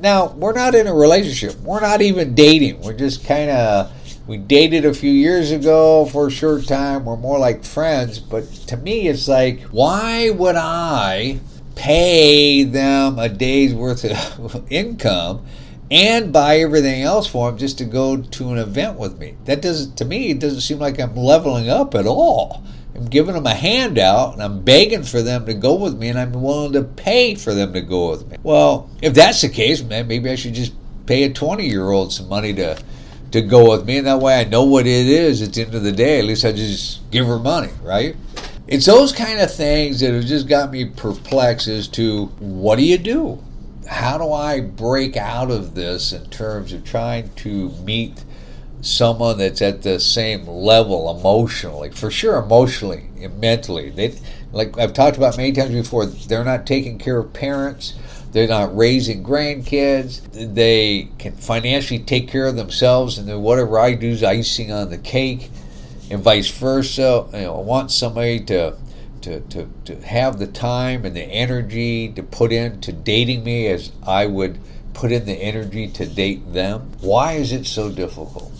Now, 0.00 0.28
we're 0.28 0.52
not 0.52 0.74
in 0.74 0.86
a 0.86 0.94
relationship. 0.94 1.58
We're 1.60 1.80
not 1.80 2.02
even 2.02 2.34
dating. 2.34 2.82
We're 2.82 2.92
just 2.92 3.24
kind 3.24 3.50
of, 3.50 3.92
we 4.28 4.36
dated 4.36 4.84
a 4.84 4.92
few 4.92 5.10
years 5.10 5.50
ago 5.50 6.04
for 6.04 6.26
a 6.26 6.30
short 6.30 6.66
time. 6.66 7.06
We're 7.06 7.16
more 7.16 7.38
like 7.38 7.64
friends. 7.64 8.18
But 8.18 8.44
to 8.68 8.76
me, 8.76 9.08
it's 9.08 9.26
like, 9.26 9.62
why 9.70 10.28
would 10.28 10.54
I 10.54 11.40
pay 11.74 12.62
them 12.64 13.18
a 13.18 13.30
day's 13.30 13.74
worth 13.74 14.04
of 14.04 14.66
income 14.70 15.46
and 15.90 16.30
buy 16.30 16.58
everything 16.58 17.02
else 17.02 17.26
for 17.26 17.50
them 17.50 17.58
just 17.58 17.78
to 17.78 17.86
go 17.86 18.18
to 18.18 18.52
an 18.52 18.58
event 18.58 18.98
with 18.98 19.18
me. 19.18 19.34
That 19.46 19.62
doesn't, 19.62 19.96
to 19.96 20.04
me, 20.04 20.28
it 20.30 20.40
doesn't 20.40 20.60
seem 20.60 20.78
like 20.78 21.00
I'm 21.00 21.16
leveling 21.16 21.70
up 21.70 21.94
at 21.94 22.06
all. 22.06 22.62
I'm 22.94 23.06
giving 23.06 23.34
them 23.34 23.46
a 23.46 23.54
handout 23.54 24.34
and 24.34 24.42
I'm 24.42 24.62
begging 24.62 25.04
for 25.04 25.22
them 25.22 25.46
to 25.46 25.54
go 25.54 25.76
with 25.76 25.96
me 25.96 26.08
and 26.08 26.18
I'm 26.18 26.32
willing 26.32 26.72
to 26.74 26.82
pay 26.82 27.34
for 27.34 27.54
them 27.54 27.72
to 27.72 27.80
go 27.80 28.10
with 28.10 28.28
me. 28.28 28.36
Well, 28.42 28.90
if 29.00 29.14
that's 29.14 29.40
the 29.40 29.48
case, 29.48 29.82
man, 29.82 30.06
maybe 30.06 30.28
I 30.28 30.34
should 30.34 30.54
just 30.54 30.74
pay 31.06 31.22
a 31.22 31.32
20 31.32 31.66
year 31.66 31.90
old 31.90 32.12
some 32.12 32.28
money 32.28 32.52
to 32.54 32.78
to 33.32 33.42
go 33.42 33.70
with 33.70 33.86
me 33.86 33.98
and 33.98 34.06
that 34.06 34.20
way 34.20 34.40
I 34.40 34.44
know 34.44 34.64
what 34.64 34.86
it 34.86 35.06
is 35.06 35.42
at 35.42 35.52
the 35.52 35.62
end 35.62 35.74
of 35.74 35.82
the 35.82 35.92
day. 35.92 36.18
At 36.18 36.24
least 36.24 36.44
I 36.44 36.52
just 36.52 37.10
give 37.10 37.26
her 37.26 37.38
money, 37.38 37.70
right? 37.82 38.16
It's 38.66 38.86
those 38.86 39.12
kind 39.12 39.40
of 39.40 39.52
things 39.52 40.00
that 40.00 40.12
have 40.12 40.26
just 40.26 40.48
got 40.48 40.70
me 40.70 40.86
perplexed 40.86 41.68
as 41.68 41.88
to 41.88 42.26
what 42.38 42.76
do 42.76 42.84
you 42.84 42.98
do? 42.98 43.42
How 43.88 44.18
do 44.18 44.32
I 44.32 44.60
break 44.60 45.16
out 45.16 45.50
of 45.50 45.74
this 45.74 46.12
in 46.12 46.28
terms 46.28 46.72
of 46.72 46.84
trying 46.84 47.32
to 47.36 47.70
meet 47.84 48.24
someone 48.80 49.38
that's 49.38 49.62
at 49.62 49.82
the 49.82 49.98
same 49.98 50.46
level 50.46 51.18
emotionally? 51.18 51.90
For 51.90 52.10
sure, 52.10 52.38
emotionally 52.38 53.08
mentally. 53.26 53.90
They, 53.90 54.14
like 54.52 54.78
I've 54.78 54.92
talked 54.92 55.16
about 55.16 55.36
many 55.36 55.52
times 55.52 55.72
before, 55.72 56.06
they're 56.06 56.44
not 56.44 56.66
taking 56.66 56.98
care 56.98 57.18
of 57.18 57.32
parents. 57.32 57.94
They're 58.32 58.48
not 58.48 58.76
raising 58.76 59.24
grandkids. 59.24 60.54
They 60.54 61.08
can 61.18 61.32
financially 61.32 62.00
take 62.00 62.28
care 62.28 62.46
of 62.46 62.56
themselves, 62.56 63.18
and 63.18 63.28
then 63.28 63.40
whatever 63.42 63.78
I 63.78 63.94
do 63.94 64.08
is 64.08 64.22
icing 64.22 64.70
on 64.70 64.90
the 64.90 64.98
cake 64.98 65.50
and 66.10 66.22
vice 66.22 66.50
versa. 66.50 67.26
You 67.32 67.40
know, 67.40 67.58
I 67.58 67.62
want 67.62 67.90
somebody 67.90 68.40
to 68.46 68.76
to, 69.22 69.40
to, 69.40 69.68
to 69.84 70.00
have 70.02 70.38
the 70.38 70.46
time 70.46 71.04
and 71.04 71.14
the 71.14 71.24
energy 71.24 72.08
to 72.12 72.22
put 72.22 72.52
into 72.52 72.92
dating 72.92 73.42
me 73.42 73.66
as 73.66 73.90
I 74.06 74.26
would 74.26 74.60
put 74.98 75.12
in 75.12 75.24
the 75.26 75.34
energy 75.34 75.86
to 75.86 76.06
date 76.06 76.52
them? 76.52 76.90
Why 77.00 77.34
is 77.34 77.52
it 77.52 77.66
so 77.66 77.88
difficult? 77.90 78.52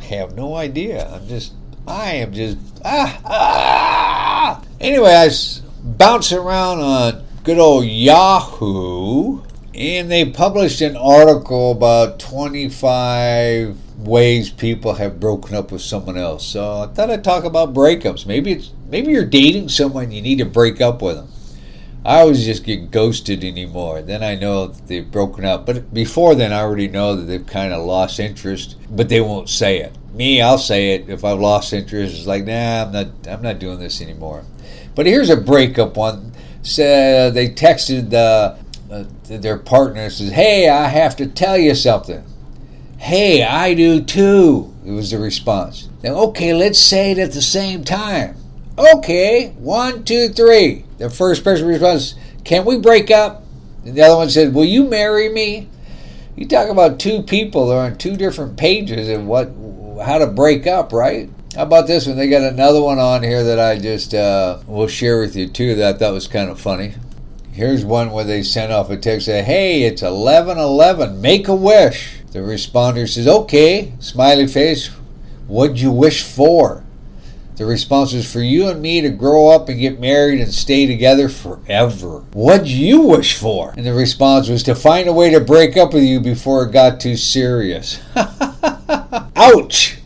I 0.00 0.04
have 0.04 0.34
no 0.34 0.54
idea. 0.54 1.06
I'm 1.12 1.28
just, 1.28 1.52
I 1.86 2.12
am 2.14 2.32
just, 2.32 2.56
ah, 2.84 3.20
ah. 3.24 4.62
Anyway, 4.80 5.12
I 5.12 5.28
bounce 5.82 6.32
around 6.32 6.80
on 6.80 7.25
good 7.46 7.58
old 7.60 7.84
Yahoo, 7.84 9.40
and 9.72 10.10
they 10.10 10.28
published 10.28 10.80
an 10.80 10.96
article 10.96 11.70
about 11.70 12.18
25 12.18 13.78
ways 13.98 14.50
people 14.50 14.94
have 14.94 15.20
broken 15.20 15.54
up 15.54 15.70
with 15.70 15.80
someone 15.80 16.18
else. 16.18 16.44
So 16.44 16.82
I 16.82 16.86
thought 16.88 17.08
I'd 17.08 17.22
talk 17.22 17.44
about 17.44 17.72
breakups. 17.72 18.26
Maybe 18.26 18.50
it's 18.50 18.72
maybe 18.90 19.12
you're 19.12 19.24
dating 19.24 19.68
someone 19.68 20.10
you 20.10 20.22
need 20.22 20.38
to 20.38 20.44
break 20.44 20.80
up 20.80 21.00
with 21.00 21.14
them. 21.14 21.28
I 22.04 22.18
always 22.18 22.44
just 22.44 22.64
get 22.64 22.90
ghosted 22.90 23.44
anymore. 23.44 24.02
Then 24.02 24.24
I 24.24 24.34
know 24.34 24.66
that 24.66 24.88
they've 24.88 25.08
broken 25.08 25.44
up. 25.44 25.66
But 25.66 25.94
before 25.94 26.34
then, 26.34 26.52
I 26.52 26.62
already 26.62 26.88
know 26.88 27.14
that 27.14 27.26
they've 27.26 27.46
kind 27.46 27.72
of 27.72 27.86
lost 27.86 28.18
interest, 28.18 28.74
but 28.90 29.08
they 29.08 29.20
won't 29.20 29.48
say 29.48 29.78
it. 29.78 29.96
Me, 30.12 30.42
I'll 30.42 30.58
say 30.58 30.94
it 30.94 31.08
if 31.08 31.24
I've 31.24 31.38
lost 31.38 31.72
interest. 31.72 32.16
It's 32.16 32.26
like, 32.26 32.44
nah, 32.44 32.82
I'm 32.82 32.90
not. 32.92 33.06
I'm 33.28 33.42
not 33.42 33.60
doing 33.60 33.78
this 33.78 34.02
anymore. 34.02 34.42
But 34.96 35.06
here's 35.06 35.30
a 35.30 35.36
breakup 35.36 35.96
one. 35.96 36.32
So 36.66 37.30
they 37.30 37.48
texted 37.48 38.12
uh, 38.12 38.56
their 39.28 39.56
partner 39.56 40.10
says, 40.10 40.32
"Hey, 40.32 40.68
I 40.68 40.88
have 40.88 41.14
to 41.16 41.26
tell 41.26 41.56
you 41.56 41.76
something." 41.76 42.24
Hey, 42.98 43.44
I 43.44 43.74
do 43.74 44.02
too. 44.02 44.74
It 44.84 44.90
was 44.90 45.12
the 45.12 45.18
response. 45.18 45.88
Now, 46.02 46.14
okay, 46.28 46.52
let's 46.54 46.78
say 46.78 47.12
it 47.12 47.18
at 47.18 47.32
the 47.32 47.42
same 47.42 47.84
time. 47.84 48.36
Okay, 48.76 49.54
one, 49.58 50.02
two, 50.02 50.28
three. 50.28 50.84
The 50.98 51.08
first 51.08 51.44
person 51.44 51.68
responds, 51.68 52.16
Can 52.44 52.64
we 52.64 52.78
break 52.78 53.10
up? 53.12 53.44
And 53.84 53.94
the 53.94 54.02
other 54.02 54.16
one 54.16 54.28
said, 54.28 54.54
Will 54.54 54.64
you 54.64 54.88
marry 54.88 55.28
me? 55.28 55.68
You 56.34 56.48
talk 56.48 56.68
about 56.68 56.98
two 56.98 57.22
people 57.22 57.68
that 57.68 57.74
are 57.76 57.86
on 57.86 57.96
two 57.96 58.16
different 58.16 58.56
pages 58.56 59.08
and 59.08 59.28
what 59.28 59.52
how 60.04 60.18
to 60.18 60.26
break 60.26 60.66
up, 60.66 60.92
right? 60.92 61.30
How 61.56 61.62
about 61.62 61.86
this 61.86 62.06
one? 62.06 62.18
They 62.18 62.28
got 62.28 62.42
another 62.42 62.82
one 62.82 62.98
on 62.98 63.22
here 63.22 63.42
that 63.42 63.58
I 63.58 63.78
just 63.78 64.12
uh, 64.12 64.58
will 64.66 64.88
share 64.88 65.18
with 65.20 65.34
you 65.34 65.48
too 65.48 65.74
that 65.76 65.94
I 65.94 65.98
thought 65.98 66.12
was 66.12 66.28
kind 66.28 66.50
of 66.50 66.60
funny. 66.60 66.92
Here's 67.50 67.82
one 67.82 68.10
where 68.10 68.24
they 68.24 68.42
sent 68.42 68.72
off 68.72 68.90
a 68.90 68.96
text 68.98 69.24
say, 69.24 69.42
"Hey, 69.42 69.84
it's 69.84 70.02
11:11. 70.02 71.18
Make 71.22 71.48
a 71.48 71.54
wish." 71.54 72.18
The 72.32 72.40
responder 72.40 73.08
says, 73.08 73.26
"Okay." 73.26 73.92
Smiley 74.00 74.46
face. 74.46 74.90
What'd 75.46 75.80
you 75.80 75.90
wish 75.90 76.22
for? 76.22 76.84
The 77.56 77.64
response 77.64 78.12
was 78.12 78.30
for 78.30 78.42
you 78.42 78.68
and 78.68 78.82
me 78.82 79.00
to 79.00 79.08
grow 79.08 79.48
up 79.48 79.70
and 79.70 79.80
get 79.80 79.98
married 79.98 80.42
and 80.42 80.52
stay 80.52 80.84
together 80.84 81.30
forever. 81.30 82.24
What'd 82.34 82.68
you 82.68 83.00
wish 83.00 83.32
for? 83.32 83.72
And 83.78 83.86
the 83.86 83.94
response 83.94 84.50
was 84.50 84.62
to 84.64 84.74
find 84.74 85.08
a 85.08 85.12
way 85.14 85.30
to 85.30 85.40
break 85.40 85.78
up 85.78 85.94
with 85.94 86.02
you 86.02 86.20
before 86.20 86.64
it 86.64 86.72
got 86.72 87.00
too 87.00 87.16
serious. 87.16 87.98
Ouch! 89.36 89.96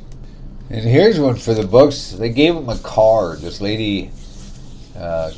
And 0.70 0.84
here's 0.84 1.18
one 1.18 1.34
for 1.34 1.52
the 1.52 1.66
books. 1.66 2.12
They 2.12 2.28
gave 2.28 2.54
him 2.54 2.68
a 2.68 2.78
card. 2.78 3.40
This 3.40 3.60
lady, 3.60 4.12
uh, 4.96 5.32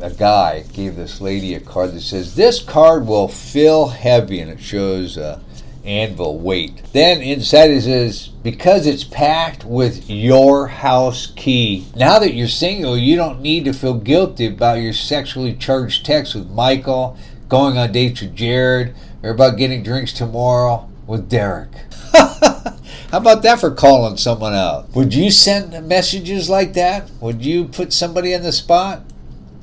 a 0.00 0.10
guy, 0.10 0.62
gave 0.72 0.94
this 0.94 1.20
lady 1.20 1.56
a 1.56 1.60
card 1.60 1.92
that 1.94 2.02
says, 2.02 2.36
This 2.36 2.62
card 2.62 3.08
will 3.08 3.26
feel 3.26 3.88
heavy, 3.88 4.38
and 4.38 4.48
it 4.48 4.60
shows 4.60 5.18
uh, 5.18 5.40
anvil 5.84 6.38
weight. 6.38 6.80
Then 6.92 7.22
inside 7.22 7.72
it 7.72 7.82
says, 7.82 8.28
because 8.28 8.86
it's 8.86 9.02
packed 9.02 9.64
with 9.64 10.08
your 10.08 10.68
house 10.68 11.32
key. 11.34 11.88
Now 11.96 12.20
that 12.20 12.34
you're 12.34 12.46
single, 12.46 12.96
you 12.96 13.16
don't 13.16 13.40
need 13.40 13.64
to 13.64 13.72
feel 13.72 13.94
guilty 13.94 14.46
about 14.46 14.78
your 14.78 14.92
sexually 14.92 15.54
charged 15.54 16.06
text 16.06 16.36
with 16.36 16.48
Michael, 16.50 17.16
going 17.48 17.78
on 17.78 17.90
dates 17.90 18.20
with 18.20 18.36
Jared, 18.36 18.94
or 19.24 19.30
about 19.30 19.56
getting 19.56 19.82
drinks 19.82 20.12
tomorrow 20.12 20.88
with 21.04 21.28
Derek. 21.28 21.70
How 23.10 23.18
about 23.18 23.42
that 23.42 23.60
for 23.60 23.70
calling 23.70 24.16
someone 24.16 24.52
out? 24.52 24.92
Would 24.96 25.14
you 25.14 25.30
send 25.30 25.86
messages 25.86 26.50
like 26.50 26.72
that? 26.74 27.08
Would 27.20 27.44
you 27.44 27.66
put 27.66 27.92
somebody 27.92 28.34
on 28.34 28.42
the 28.42 28.50
spot? 28.50 29.02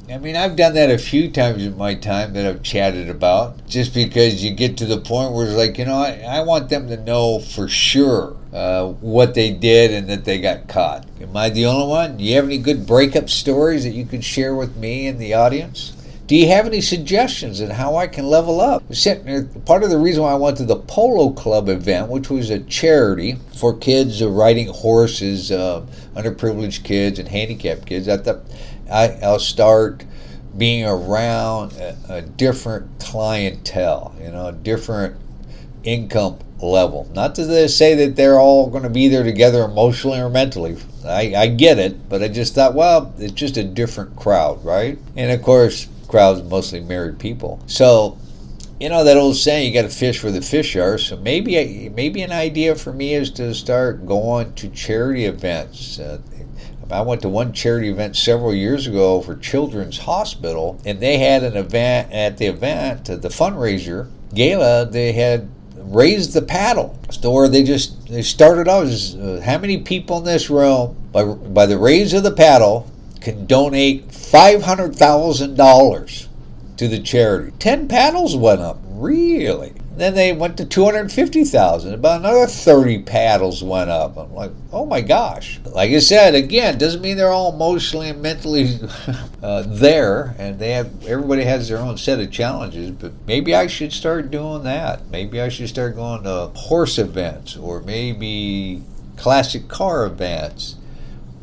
I 0.09 0.17
mean, 0.17 0.37
I've 0.37 0.55
done 0.55 0.75
that 0.75 0.89
a 0.89 0.97
few 0.97 1.29
times 1.29 1.65
in 1.65 1.77
my 1.77 1.95
time 1.95 2.33
that 2.33 2.45
I've 2.45 2.63
chatted 2.63 3.09
about, 3.09 3.67
just 3.67 3.93
because 3.93 4.43
you 4.43 4.51
get 4.51 4.77
to 4.77 4.85
the 4.85 4.97
point 4.97 5.33
where 5.33 5.45
it's 5.45 5.55
like, 5.55 5.77
you 5.77 5.85
know, 5.85 5.95
I, 5.95 6.23
I 6.25 6.41
want 6.41 6.69
them 6.69 6.87
to 6.87 6.97
know 6.97 7.39
for 7.39 7.67
sure 7.67 8.35
uh, 8.53 8.87
what 8.87 9.33
they 9.33 9.51
did 9.51 9.91
and 9.91 10.09
that 10.09 10.23
they 10.23 10.39
got 10.39 10.69
caught. 10.69 11.05
Am 11.21 11.35
I 11.35 11.49
the 11.49 11.65
only 11.65 11.87
one? 11.87 12.17
Do 12.17 12.23
you 12.23 12.35
have 12.35 12.45
any 12.45 12.57
good 12.57 12.87
breakup 12.87 13.29
stories 13.29 13.83
that 13.83 13.91
you 13.91 14.05
could 14.05 14.23
share 14.23 14.55
with 14.55 14.77
me 14.77 15.07
and 15.07 15.19
the 15.19 15.33
audience? 15.33 15.93
Do 16.25 16.37
you 16.37 16.47
have 16.47 16.65
any 16.65 16.79
suggestions 16.79 17.59
on 17.59 17.69
how 17.69 17.97
I 17.97 18.07
can 18.07 18.25
level 18.25 18.61
up? 18.61 18.81
Part 19.65 19.83
of 19.83 19.89
the 19.89 19.99
reason 19.99 20.23
why 20.23 20.31
I 20.31 20.35
went 20.35 20.55
to 20.57 20.63
the 20.63 20.77
Polo 20.77 21.31
Club 21.31 21.67
event, 21.67 22.07
which 22.07 22.29
was 22.29 22.49
a 22.49 22.59
charity 22.59 23.35
for 23.57 23.77
kids 23.77 24.23
riding 24.23 24.67
horses, 24.67 25.51
uh, 25.51 25.85
underprivileged 26.15 26.85
kids, 26.85 27.19
and 27.19 27.27
handicapped 27.27 27.85
kids, 27.85 28.07
I 28.07 28.17
thought 28.17 28.39
I, 28.89 29.17
will 29.21 29.39
start 29.39 30.05
being 30.57 30.85
around 30.85 31.73
a, 31.73 31.97
a, 32.07 32.21
different 32.21 32.99
clientele, 32.99 34.15
you 34.21 34.31
know, 34.31 34.47
a 34.47 34.53
different 34.53 35.17
income 35.83 36.39
level. 36.61 37.09
Not 37.13 37.35
to 37.35 37.67
say 37.67 37.95
that 37.95 38.15
they're 38.15 38.39
all 38.39 38.69
going 38.69 38.83
to 38.83 38.89
be 38.89 39.09
there 39.09 39.23
together 39.23 39.63
emotionally 39.63 40.19
or 40.19 40.29
mentally. 40.29 40.77
I, 41.05 41.33
I 41.35 41.47
get 41.47 41.79
it, 41.79 42.07
but 42.07 42.23
I 42.23 42.29
just 42.29 42.55
thought, 42.55 42.75
well, 42.75 43.13
it's 43.17 43.33
just 43.33 43.57
a 43.57 43.63
different 43.63 44.15
crowd, 44.15 44.63
right? 44.63 44.97
And 45.17 45.31
of 45.31 45.41
course, 45.41 45.89
crowds 46.13 46.43
mostly 46.43 46.79
married 46.79 47.17
people. 47.17 47.59
So, 47.65 48.19
you 48.79 48.87
know 48.87 49.03
that 49.03 49.17
old 49.17 49.35
saying, 49.35 49.67
you 49.67 49.73
got 49.73 49.89
to 49.89 49.95
fish 49.95 50.21
where 50.21 50.31
the 50.31 50.43
fish 50.43 50.75
are. 50.75 50.99
So 50.99 51.17
maybe, 51.17 51.89
maybe 51.89 52.21
an 52.21 52.31
idea 52.31 52.75
for 52.75 52.93
me 52.93 53.15
is 53.15 53.31
to 53.31 53.51
start 53.55 54.05
going 54.05 54.53
to 54.53 54.69
charity 54.69 55.25
events. 55.25 55.97
Uh, 55.97 56.21
I 56.91 57.01
went 57.01 57.23
to 57.23 57.29
one 57.29 57.51
charity 57.51 57.89
event 57.89 58.15
several 58.15 58.53
years 58.53 58.85
ago 58.85 59.21
for 59.21 59.35
Children's 59.37 59.97
Hospital, 59.97 60.79
and 60.85 60.99
they 60.99 61.17
had 61.17 61.43
an 61.43 61.57
event 61.57 62.13
at 62.13 62.37
the 62.37 62.45
event, 62.45 63.05
the 63.05 63.29
fundraiser 63.29 64.07
gala. 64.35 64.85
They 64.85 65.13
had 65.13 65.49
raised 65.77 66.33
the 66.33 66.43
paddle 66.43 66.95
store. 67.09 67.47
They 67.47 67.63
just 67.63 68.07
they 68.07 68.21
started 68.21 68.67
out 68.67 68.85
as 68.85 69.15
uh, 69.15 69.41
how 69.43 69.57
many 69.57 69.79
people 69.79 70.19
in 70.19 70.25
this 70.25 70.51
room 70.51 70.95
by 71.11 71.23
by 71.25 71.65
the 71.65 71.79
raise 71.79 72.13
of 72.13 72.21
the 72.21 72.31
paddle 72.31 72.87
can 73.23 73.45
donate 73.45 74.11
five 74.11 74.63
hundred 74.63 74.95
thousand 74.95 75.55
dollars 75.55 76.27
to 76.77 76.87
the 76.87 76.99
charity. 76.99 77.53
Ten 77.57 77.87
paddles 77.87 78.35
went 78.35 78.61
up. 78.61 78.79
Really? 78.89 79.73
Then 79.95 80.15
they 80.15 80.33
went 80.33 80.57
to 80.57 80.65
250,000. 80.65 81.93
About 81.93 82.21
another 82.21 82.47
30 82.47 83.03
paddles 83.03 83.63
went 83.63 83.91
up. 83.91 84.17
I'm 84.17 84.33
like, 84.33 84.51
oh 84.71 84.87
my 84.87 85.01
gosh. 85.01 85.59
Like 85.65 85.91
I 85.91 85.99
said, 85.99 86.33
again, 86.33 86.79
doesn't 86.79 87.01
mean 87.01 87.15
they're 87.15 87.29
all 87.29 87.53
emotionally 87.53 88.09
and 88.09 88.19
mentally 88.19 88.79
uh, 89.43 89.63
there, 89.67 90.35
and 90.39 90.57
they 90.57 90.71
have 90.71 91.05
everybody 91.05 91.43
has 91.43 91.69
their 91.69 91.77
own 91.77 91.97
set 91.97 92.19
of 92.19 92.31
challenges. 92.31 92.89
But 92.89 93.11
maybe 93.27 93.53
I 93.53 93.67
should 93.67 93.93
start 93.93 94.31
doing 94.31 94.63
that. 94.63 95.07
Maybe 95.11 95.39
I 95.39 95.49
should 95.49 95.69
start 95.69 95.95
going 95.95 96.23
to 96.23 96.47
horse 96.55 96.97
events, 96.97 97.55
or 97.55 97.81
maybe 97.81 98.81
classic 99.15 99.67
car 99.67 100.07
events, 100.07 100.75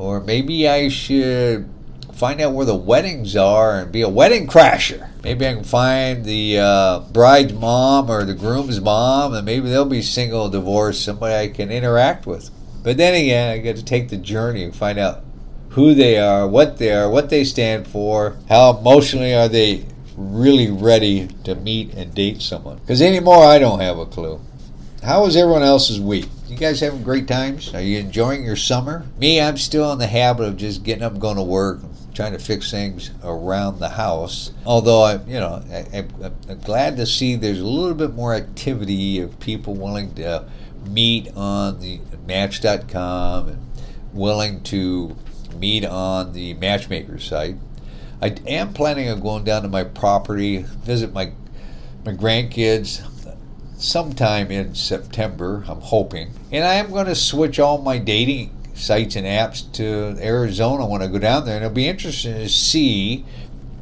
or 0.01 0.19
maybe 0.19 0.67
I 0.67 0.89
should 0.89 1.69
find 2.15 2.41
out 2.41 2.55
where 2.55 2.65
the 2.65 2.75
weddings 2.75 3.37
are 3.37 3.81
and 3.81 3.93
be 3.93 4.01
a 4.01 4.09
wedding 4.09 4.47
crasher. 4.47 5.11
Maybe 5.23 5.47
I 5.47 5.53
can 5.53 5.63
find 5.63 6.25
the 6.25 6.59
uh, 6.59 7.01
bride's 7.13 7.53
mom 7.53 8.11
or 8.11 8.25
the 8.25 8.33
groom's 8.33 8.81
mom, 8.81 9.35
and 9.35 9.45
maybe 9.45 9.69
they'll 9.69 9.85
be 9.85 10.01
single, 10.01 10.49
divorced, 10.49 11.05
somebody 11.05 11.35
I 11.35 11.49
can 11.49 11.71
interact 11.71 12.27
with. 12.27 12.51
But 12.83 12.97
then 12.97 13.15
again, 13.15 13.51
I 13.51 13.59
got 13.59 13.77
to 13.77 13.85
take 13.85 14.09
the 14.09 14.17
journey 14.17 14.65
and 14.65 14.75
find 14.75 14.99
out 14.99 15.23
who 15.71 15.93
they 15.93 16.19
are, 16.19 16.49
what 16.49 16.79
they 16.79 16.95
are, 16.95 17.11
what 17.11 17.29
they 17.29 17.45
stand 17.45 17.87
for, 17.87 18.39
how 18.49 18.79
emotionally 18.79 19.35
are 19.35 19.49
they 19.49 19.85
really 20.17 20.71
ready 20.71 21.29
to 21.45 21.55
meet 21.55 21.93
and 21.93 22.15
date 22.15 22.41
someone. 22.41 22.79
Because 22.79 23.03
anymore, 23.03 23.45
I 23.45 23.59
don't 23.59 23.81
have 23.81 23.99
a 23.99 24.07
clue. 24.07 24.41
How 25.03 25.25
was 25.25 25.37
everyone 25.37 25.63
else's 25.63 26.01
week? 26.01 26.29
You 26.51 26.57
guys 26.57 26.81
having 26.81 27.05
great 27.05 27.29
times? 27.29 27.73
Are 27.77 27.81
you 27.81 28.01
enjoying 28.01 28.45
your 28.45 28.57
summer? 28.57 29.07
Me, 29.21 29.41
I'm 29.41 29.57
still 29.57 29.93
in 29.93 30.01
the 30.01 30.09
habit 30.09 30.47
of 30.47 30.57
just 30.57 30.83
getting 30.83 31.05
up, 31.05 31.17
going 31.21 31.37
to 31.37 31.45
work, 31.45 31.79
trying 32.13 32.33
to 32.33 32.41
fix 32.41 32.73
things 32.73 33.13
around 33.23 33.79
the 33.79 33.89
house. 33.89 34.51
Although 34.67 35.03
I, 35.03 35.15
you 35.27 35.39
know, 35.39 35.63
I, 35.71 36.05
am 36.49 36.59
glad 36.65 36.97
to 36.97 37.07
see 37.07 37.37
there's 37.37 37.61
a 37.61 37.65
little 37.65 37.95
bit 37.95 38.15
more 38.15 38.35
activity 38.35 39.21
of 39.21 39.39
people 39.39 39.77
willing 39.77 40.13
to 40.15 40.45
meet 40.89 41.29
on 41.37 41.79
the 41.79 42.01
Match.com 42.27 43.49
and 43.51 43.71
willing 44.13 44.65
to 44.65 45.17
meet 45.55 45.85
on 45.85 46.33
the 46.33 46.55
Matchmaker 46.55 47.21
site. 47.21 47.59
I 48.21 48.35
am 48.49 48.73
planning 48.73 49.09
on 49.09 49.21
going 49.21 49.45
down 49.45 49.63
to 49.63 49.69
my 49.69 49.85
property, 49.85 50.65
visit 50.83 51.13
my 51.13 51.31
my 52.05 52.13
grandkids 52.13 53.07
sometime 53.81 54.51
in 54.51 54.75
September. 54.75 55.65
I'm 55.67 55.81
hoping, 55.81 56.31
and 56.53 56.65
I 56.65 56.75
am 56.75 56.91
going 56.91 57.07
to 57.07 57.15
switch 57.15 57.59
all 57.59 57.79
my 57.79 57.99
dating 57.99 58.55
sites 58.75 59.17
and 59.17 59.27
apps 59.27 59.71
to 59.73 60.17
Arizona 60.23 60.87
when 60.87 61.03
I 61.03 61.07
go 61.07 61.19
down 61.19 61.47
there, 61.47 61.57
and 61.57 61.65
it'll 61.65 61.75
be 61.75 61.89
interesting 61.89 62.35
to 62.35 62.49
see 62.49 63.25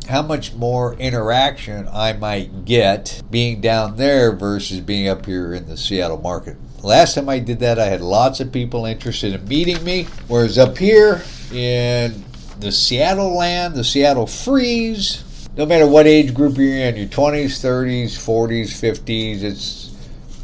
how 0.09 0.23
much 0.23 0.55
more 0.55 0.95
interaction 0.95 1.87
I 1.93 2.14
might 2.14 2.64
get 2.64 3.23
being 3.31 3.61
down 3.61 3.97
there 3.97 4.33
versus 4.33 4.81
being 4.81 5.09
up 5.09 5.26
here 5.26 5.52
in 5.52 5.67
the 5.67 5.76
Seattle 5.76 6.21
market. 6.21 6.57
Last 6.83 7.14
time 7.14 7.28
I 7.28 7.40
did 7.40 7.61
that, 7.61 7.78
I 7.78 7.87
had 7.87 8.00
lots 8.00 8.40
of 8.40 8.52
people 8.52 8.87
interested 8.87 9.35
in 9.35 9.47
meeting 9.47 9.83
me, 9.85 10.05
whereas 10.28 10.59
up 10.59 10.78
here 10.78 11.23
in 11.52 12.25
the 12.61 12.73
Seattle 12.73 13.37
land, 13.37 13.75
the 13.75 13.85
Seattle 13.85 14.26
freeze, 14.26 15.25
no 15.57 15.67
matter 15.67 15.87
what 15.87 16.07
age 16.07 16.33
group 16.33 16.57
you're 16.57 16.75
in, 16.75 16.97
your 16.97 17.09
20s, 17.09 17.61
30s, 17.61 18.12
40s, 18.12 18.69
50s, 18.69 19.43
it's 19.43 19.88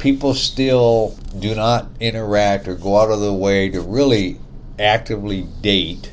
people 0.05 0.35
still 0.35 1.17
do 1.39 1.55
not 1.55 1.87
interact 1.99 2.67
or 2.67 2.75
go 2.75 2.95
out 2.95 3.09
of 3.09 3.21
the 3.21 3.33
way 3.33 3.67
to 3.69 3.81
really 3.81 4.37
actively 4.77 5.41
date 5.61 6.11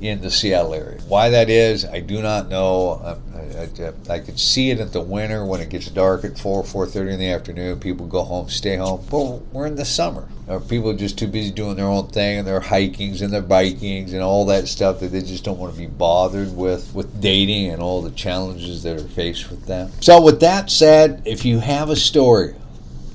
in 0.00 0.20
the 0.20 0.30
Seattle 0.30 0.72
area. 0.72 1.00
Why 1.08 1.28
that 1.30 1.50
is, 1.50 1.84
I 1.84 1.98
do 1.98 2.22
not 2.22 2.48
know. 2.48 3.00
Um, 3.02 3.22
I, 3.34 3.82
I, 3.82 4.14
I, 4.14 4.18
could 4.20 4.38
see 4.38 4.70
it 4.70 4.78
at 4.78 4.92
the 4.92 5.00
winter 5.00 5.44
when 5.44 5.60
it 5.60 5.68
gets 5.68 5.88
dark 5.88 6.24
at 6.24 6.38
4, 6.38 6.62
4.30 6.62 7.14
in 7.14 7.18
the 7.18 7.30
afternoon. 7.30 7.80
People 7.80 8.06
go 8.06 8.22
home, 8.22 8.48
stay 8.48 8.76
home. 8.76 9.04
But 9.10 9.24
we're 9.52 9.66
in 9.66 9.74
the 9.74 9.84
summer. 9.84 10.28
Uh, 10.48 10.60
people 10.60 10.90
are 10.90 10.96
just 10.96 11.18
too 11.18 11.26
busy 11.26 11.50
doing 11.50 11.74
their 11.74 11.86
own 11.86 12.06
thing 12.10 12.38
and 12.38 12.46
their 12.46 12.60
hikings 12.60 13.20
and 13.20 13.32
their 13.32 13.42
bikings 13.42 14.12
and 14.12 14.22
all 14.22 14.46
that 14.46 14.68
stuff 14.68 15.00
that 15.00 15.08
they 15.08 15.22
just 15.22 15.42
don't 15.42 15.58
want 15.58 15.72
to 15.72 15.78
be 15.78 15.88
bothered 15.88 16.56
with, 16.56 16.94
with 16.94 17.20
dating 17.20 17.72
and 17.72 17.82
all 17.82 18.00
the 18.00 18.12
challenges 18.12 18.84
that 18.84 18.96
are 18.96 19.08
faced 19.08 19.50
with 19.50 19.66
that. 19.66 19.90
So 20.04 20.22
with 20.22 20.38
that 20.38 20.70
said, 20.70 21.22
if 21.24 21.44
you 21.44 21.58
have 21.58 21.90
a 21.90 21.96
story, 21.96 22.54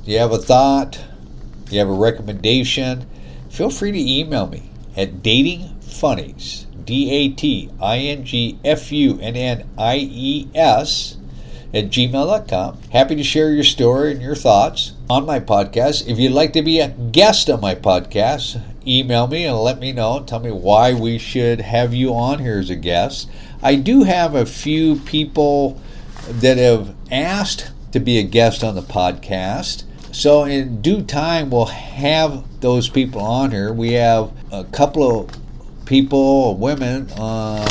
you 0.06 0.18
have 0.20 0.32
a 0.32 0.38
thought, 0.38 1.04
you 1.70 1.80
have 1.80 1.90
a 1.90 1.94
recommendation, 1.94 3.08
feel 3.50 3.70
free 3.70 3.92
to 3.92 4.00
email 4.00 4.48
me 4.48 4.72
at 4.96 5.24
datingfunnies 5.24 6.66
D 6.86 7.10
A 7.12 7.30
T 7.30 7.70
I 7.82 7.98
N 7.98 8.26
G 8.26 8.60
F 8.64 8.92
U 8.92 9.20
N 9.22 9.36
N 9.36 9.68
I 9.78 9.98
E 9.98 10.50
S 10.54 11.18
at 11.74 11.86
gmail.com. 11.86 12.78
Happy 12.92 13.16
to 13.16 13.24
share 13.24 13.52
your 13.52 13.64
story 13.64 14.12
and 14.12 14.22
your 14.22 14.36
thoughts 14.36 14.94
on 15.10 15.26
my 15.26 15.40
podcast. 15.40 16.08
If 16.08 16.20
you'd 16.20 16.34
like 16.34 16.54
to 16.54 16.62
be 16.62 16.80
a 16.80 16.90
guest 16.90 17.50
on 17.50 17.62
my 17.62 17.74
podcast, 17.74 18.62
email 18.86 19.28
me 19.28 19.46
and 19.46 19.58
let 19.58 19.80
me 19.80 19.92
know. 19.92 20.24
Tell 20.24 20.40
me 20.40 20.52
why 20.52 20.94
we 20.94 21.18
should 21.18 21.62
have 21.62 21.94
you 21.94 22.14
on 22.14 22.40
here 22.40 22.60
as 22.60 22.70
a 22.70 22.76
guest. 22.76 23.30
I 23.62 23.76
do 23.76 24.04
have 24.04 24.36
a 24.36 24.46
few 24.46 24.98
people 25.00 25.82
that 26.28 26.58
have 26.58 26.96
asked 27.12 27.72
to 27.92 28.00
be 28.00 28.20
a 28.20 28.24
guest 28.24 28.64
on 28.64 28.76
the 28.76 28.82
podcast. 28.82 29.84
So, 30.14 30.44
in 30.44 30.80
due 30.84 31.02
time, 31.02 31.50
we'll 31.50 31.66
have 31.66 32.44
those 32.62 32.88
people 32.88 33.20
on 33.20 33.50
here. 33.50 33.74
We 33.74 33.94
have 33.94 34.32
a 34.52 34.64
couple 34.64 35.22
of 35.22 35.86
people, 35.86 36.56
women 36.56 37.10
on 37.18 37.66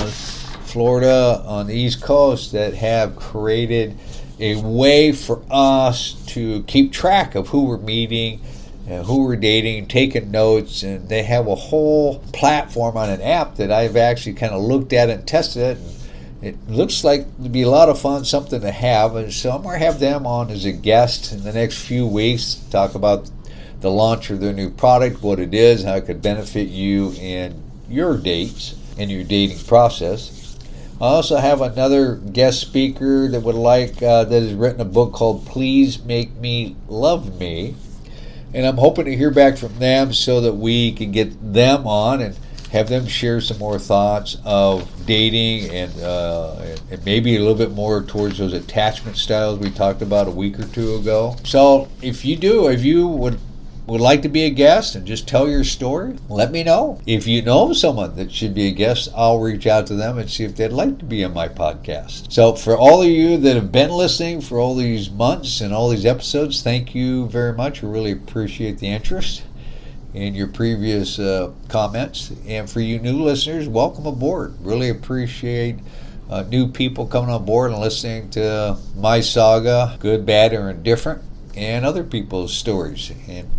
Florida, 0.65 1.41
on 1.47 1.69
the 1.69 1.75
East 1.75 2.03
Coast, 2.03 2.51
that 2.51 2.75
have 2.75 3.15
created 3.15 3.97
a 4.41 4.57
way 4.61 5.13
for 5.13 5.41
us 5.53 6.15
to 6.27 6.65
keep 6.65 6.93
track 6.93 7.37
of 7.37 7.49
who 7.49 7.65
we're 7.67 7.79
meeting, 7.79 8.41
and 8.89 9.07
who 9.07 9.23
we're 9.23 9.37
dating, 9.37 9.87
taking 9.87 10.33
notes, 10.33 10.83
and 10.83 11.09
they 11.09 11.23
have 11.23 11.47
a 11.47 11.55
whole 11.55 12.19
platform 12.33 12.97
on 12.97 13.09
an 13.09 13.23
app 13.23 13.55
that 13.55 13.71
I've 13.71 13.97
actually 13.97 14.35
kind 14.35 14.53
of 14.53 14.63
looked 14.63 14.93
at 14.93 15.09
and 15.09 15.25
tested 15.29 15.63
it. 15.63 15.79
And 15.79 16.02
it 16.43 16.57
looks 16.69 17.05
like 17.05 17.27
it'd 17.39 17.53
be 17.53 17.63
a 17.63 17.71
lot 17.71 17.89
of 17.89 18.01
fun, 18.01 18.25
something 18.25 18.61
to 18.61 18.73
have, 18.73 19.15
and 19.15 19.33
so 19.33 19.53
I'm 19.53 19.63
going 19.63 19.79
to 19.79 19.85
have 19.85 20.01
them 20.01 20.27
on 20.27 20.51
as 20.51 20.65
a 20.65 20.73
guest 20.73 21.33
in 21.33 21.45
the 21.45 21.53
next 21.53 21.85
few 21.85 22.05
weeks. 22.07 22.55
Talk 22.71 22.97
about 22.97 23.31
the 23.81 23.91
launch 23.91 24.31
of 24.31 24.41
their 24.41 24.53
new 24.53 24.69
product, 24.69 25.23
what 25.23 25.39
it 25.39 25.55
is, 25.55 25.85
how 25.85 25.95
it 25.95 26.07
could 26.07 26.21
benefit 26.21 26.69
you, 26.69 27.13
and 27.13 27.63
your 27.89 28.17
dates 28.17 28.75
in 28.99 29.09
your 29.09 29.23
dating 29.23 29.59
process. 29.67 30.59
I 31.01 31.07
also 31.07 31.37
have 31.37 31.61
another 31.61 32.17
guest 32.17 32.61
speaker 32.61 33.29
that 33.29 33.41
would 33.41 33.55
like 33.55 34.03
uh, 34.03 34.25
that 34.25 34.43
has 34.43 34.55
written 34.55 34.81
a 34.81 34.85
book 34.85 35.13
called 35.13 35.47
"Please 35.47 36.03
Make 36.03 36.35
Me 36.37 36.75
Love 36.89 37.39
Me," 37.39 37.77
and 38.53 38.67
I'm 38.67 38.79
hoping 38.79 39.05
to 39.05 39.17
hear 39.17 39.31
back 39.31 39.59
from 39.59 39.79
them 39.79 40.13
so 40.13 40.41
that 40.41 40.55
we 40.55 40.93
can 40.93 41.13
get 41.13 41.53
them 41.53 41.87
on 41.87 42.21
and 42.21 42.37
have 42.73 42.89
them 42.89 43.07
share 43.07 43.39
some 43.39 43.59
more 43.59 43.79
thoughts 43.79 44.39
of 44.47 44.89
dating 45.05 45.69
and, 45.71 46.01
uh, 46.01 46.57
and 46.91 47.05
maybe 47.05 47.37
a 47.37 47.39
little 47.39 47.55
bit 47.55 47.71
more 47.71 48.03
towards 48.03 48.39
those 48.39 48.55
attachment 48.55 49.15
styles 49.19 49.59
we 49.59 49.71
talked 49.71 50.01
about 50.01 50.27
a 50.27 50.31
week 50.31 50.59
or 50.59 50.65
two 50.69 50.95
ago. 50.95 51.37
So 51.45 51.89
if 52.01 52.25
you 52.25 52.35
do, 52.35 52.69
if 52.69 52.83
you 52.83 53.07
would 53.07 53.39
would 53.85 54.01
like 54.01 54.23
to 54.23 54.29
be 54.29 54.45
a 54.45 54.51
guest 54.51 54.95
and 54.95 55.05
just 55.05 55.27
tell 55.27 55.49
your 55.49 55.65
story, 55.65 56.17
let 56.29 56.53
me 56.53 56.63
know. 56.63 57.01
If 57.05 57.27
you 57.27 57.43
know 57.43 57.73
someone 57.73 58.15
that 58.15 58.31
should 58.31 58.55
be 58.55 58.69
a 58.69 58.71
guest, 58.71 59.09
I'll 59.15 59.41
reach 59.41 59.67
out 59.67 59.89
to 59.89 59.95
them 59.95 60.19
and 60.19 60.31
see 60.31 60.45
if 60.45 60.55
they'd 60.55 60.69
like 60.69 60.99
to 61.01 61.05
be 61.05 61.25
on 61.25 61.35
my 61.35 61.49
podcast. 61.49 62.33
So, 62.33 62.55
for 62.55 62.77
all 62.77 63.03
of 63.03 63.09
you 63.09 63.37
that 63.39 63.57
have 63.57 63.73
been 63.73 63.91
listening 63.91 64.41
for 64.41 64.61
all 64.61 64.77
these 64.77 65.11
months 65.11 65.61
and 65.61 65.75
all 65.75 65.89
these 65.91 66.07
episodes, 66.07 66.63
thank 66.63 66.95
you 66.95 67.27
very 67.27 67.53
much. 67.55 67.83
I 67.83 67.89
really 67.89 68.13
appreciate 68.13 68.79
the 68.79 68.87
interest 68.87 69.43
in 70.15 70.35
your 70.35 70.49
previous 70.49 71.19
uh, 71.19 71.53
comments. 71.69 72.33
And 72.47 72.69
for 72.69 72.81
you 72.81 72.99
new 72.99 73.23
listeners, 73.23 73.69
welcome 73.69 74.07
aboard. 74.07 74.55
Really 74.61 74.89
appreciate. 74.89 75.79
Uh, 76.31 76.43
new 76.45 76.67
people 76.67 77.07
coming 77.07 77.31
on 77.31 77.45
board 77.45 77.71
and 77.73 77.81
listening 77.81 78.31
to 78.31 78.77
my 78.97 79.21
saga, 79.21 79.97
good, 80.01 80.25
bad, 80.25 80.55
or 80.55 80.71
indifferent, 80.71 81.23
and 81.55 81.85
other 81.85 82.05
people's 82.05 82.55
stories. 82.55 83.13
And 83.29 83.51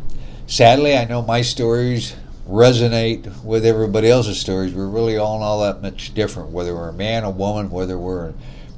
sadly, 0.47 0.97
I 0.97 1.05
know 1.05 1.21
my 1.21 1.43
stories 1.43 2.15
resonate 2.49 3.43
with 3.43 3.65
everybody 3.65 4.09
else's 4.09 4.39
stories. 4.39 4.73
We're 4.73 4.87
really 4.87 5.17
all 5.17 5.39
not 5.39 5.45
all 5.45 5.61
that 5.61 5.81
much 5.81 6.13
different, 6.13 6.49
whether 6.49 6.73
we're 6.73 6.89
a 6.89 6.93
man, 6.93 7.23
a 7.23 7.29
woman, 7.29 7.69
whether 7.69 7.97
we're 7.97 8.29
in 8.29 8.35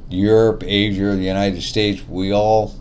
Europe, 0.10 0.64
Asia, 0.66 1.16
the 1.16 1.24
United 1.24 1.62
States. 1.62 2.02
We 2.08 2.34
all 2.34 2.76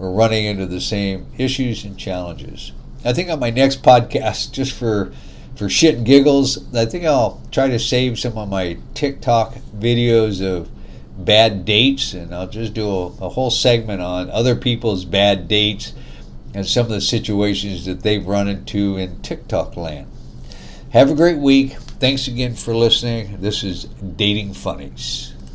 are 0.00 0.10
running 0.10 0.46
into 0.46 0.66
the 0.66 0.80
same 0.80 1.26
issues 1.38 1.84
and 1.84 1.96
challenges. 1.96 2.72
I 3.04 3.12
think 3.12 3.30
on 3.30 3.40
my 3.40 3.50
next 3.50 3.82
podcast, 3.82 4.52
just 4.52 4.72
for 4.72 5.12
for 5.56 5.68
shit 5.68 5.96
and 5.96 6.06
giggles, 6.06 6.74
I 6.74 6.86
think 6.86 7.04
I'll 7.04 7.40
try 7.50 7.68
to 7.68 7.78
save 7.78 8.18
some 8.18 8.38
of 8.38 8.48
my 8.48 8.78
TikTok 8.94 9.54
videos 9.76 10.42
of 10.42 10.70
bad 11.18 11.64
dates, 11.64 12.14
and 12.14 12.34
I'll 12.34 12.48
just 12.48 12.72
do 12.72 12.88
a, 12.88 13.06
a 13.06 13.28
whole 13.28 13.50
segment 13.50 14.00
on 14.00 14.30
other 14.30 14.56
people's 14.56 15.04
bad 15.04 15.48
dates 15.48 15.92
and 16.54 16.66
some 16.66 16.86
of 16.86 16.92
the 16.92 17.00
situations 17.00 17.84
that 17.84 18.02
they've 18.02 18.26
run 18.26 18.48
into 18.48 18.96
in 18.96 19.20
TikTok 19.22 19.76
land. 19.76 20.06
Have 20.90 21.10
a 21.10 21.14
great 21.14 21.38
week. 21.38 21.72
Thanks 22.00 22.26
again 22.26 22.54
for 22.54 22.74
listening. 22.74 23.40
This 23.40 23.62
is 23.62 23.84
Dating 23.84 24.54
Funnies. 24.54 25.29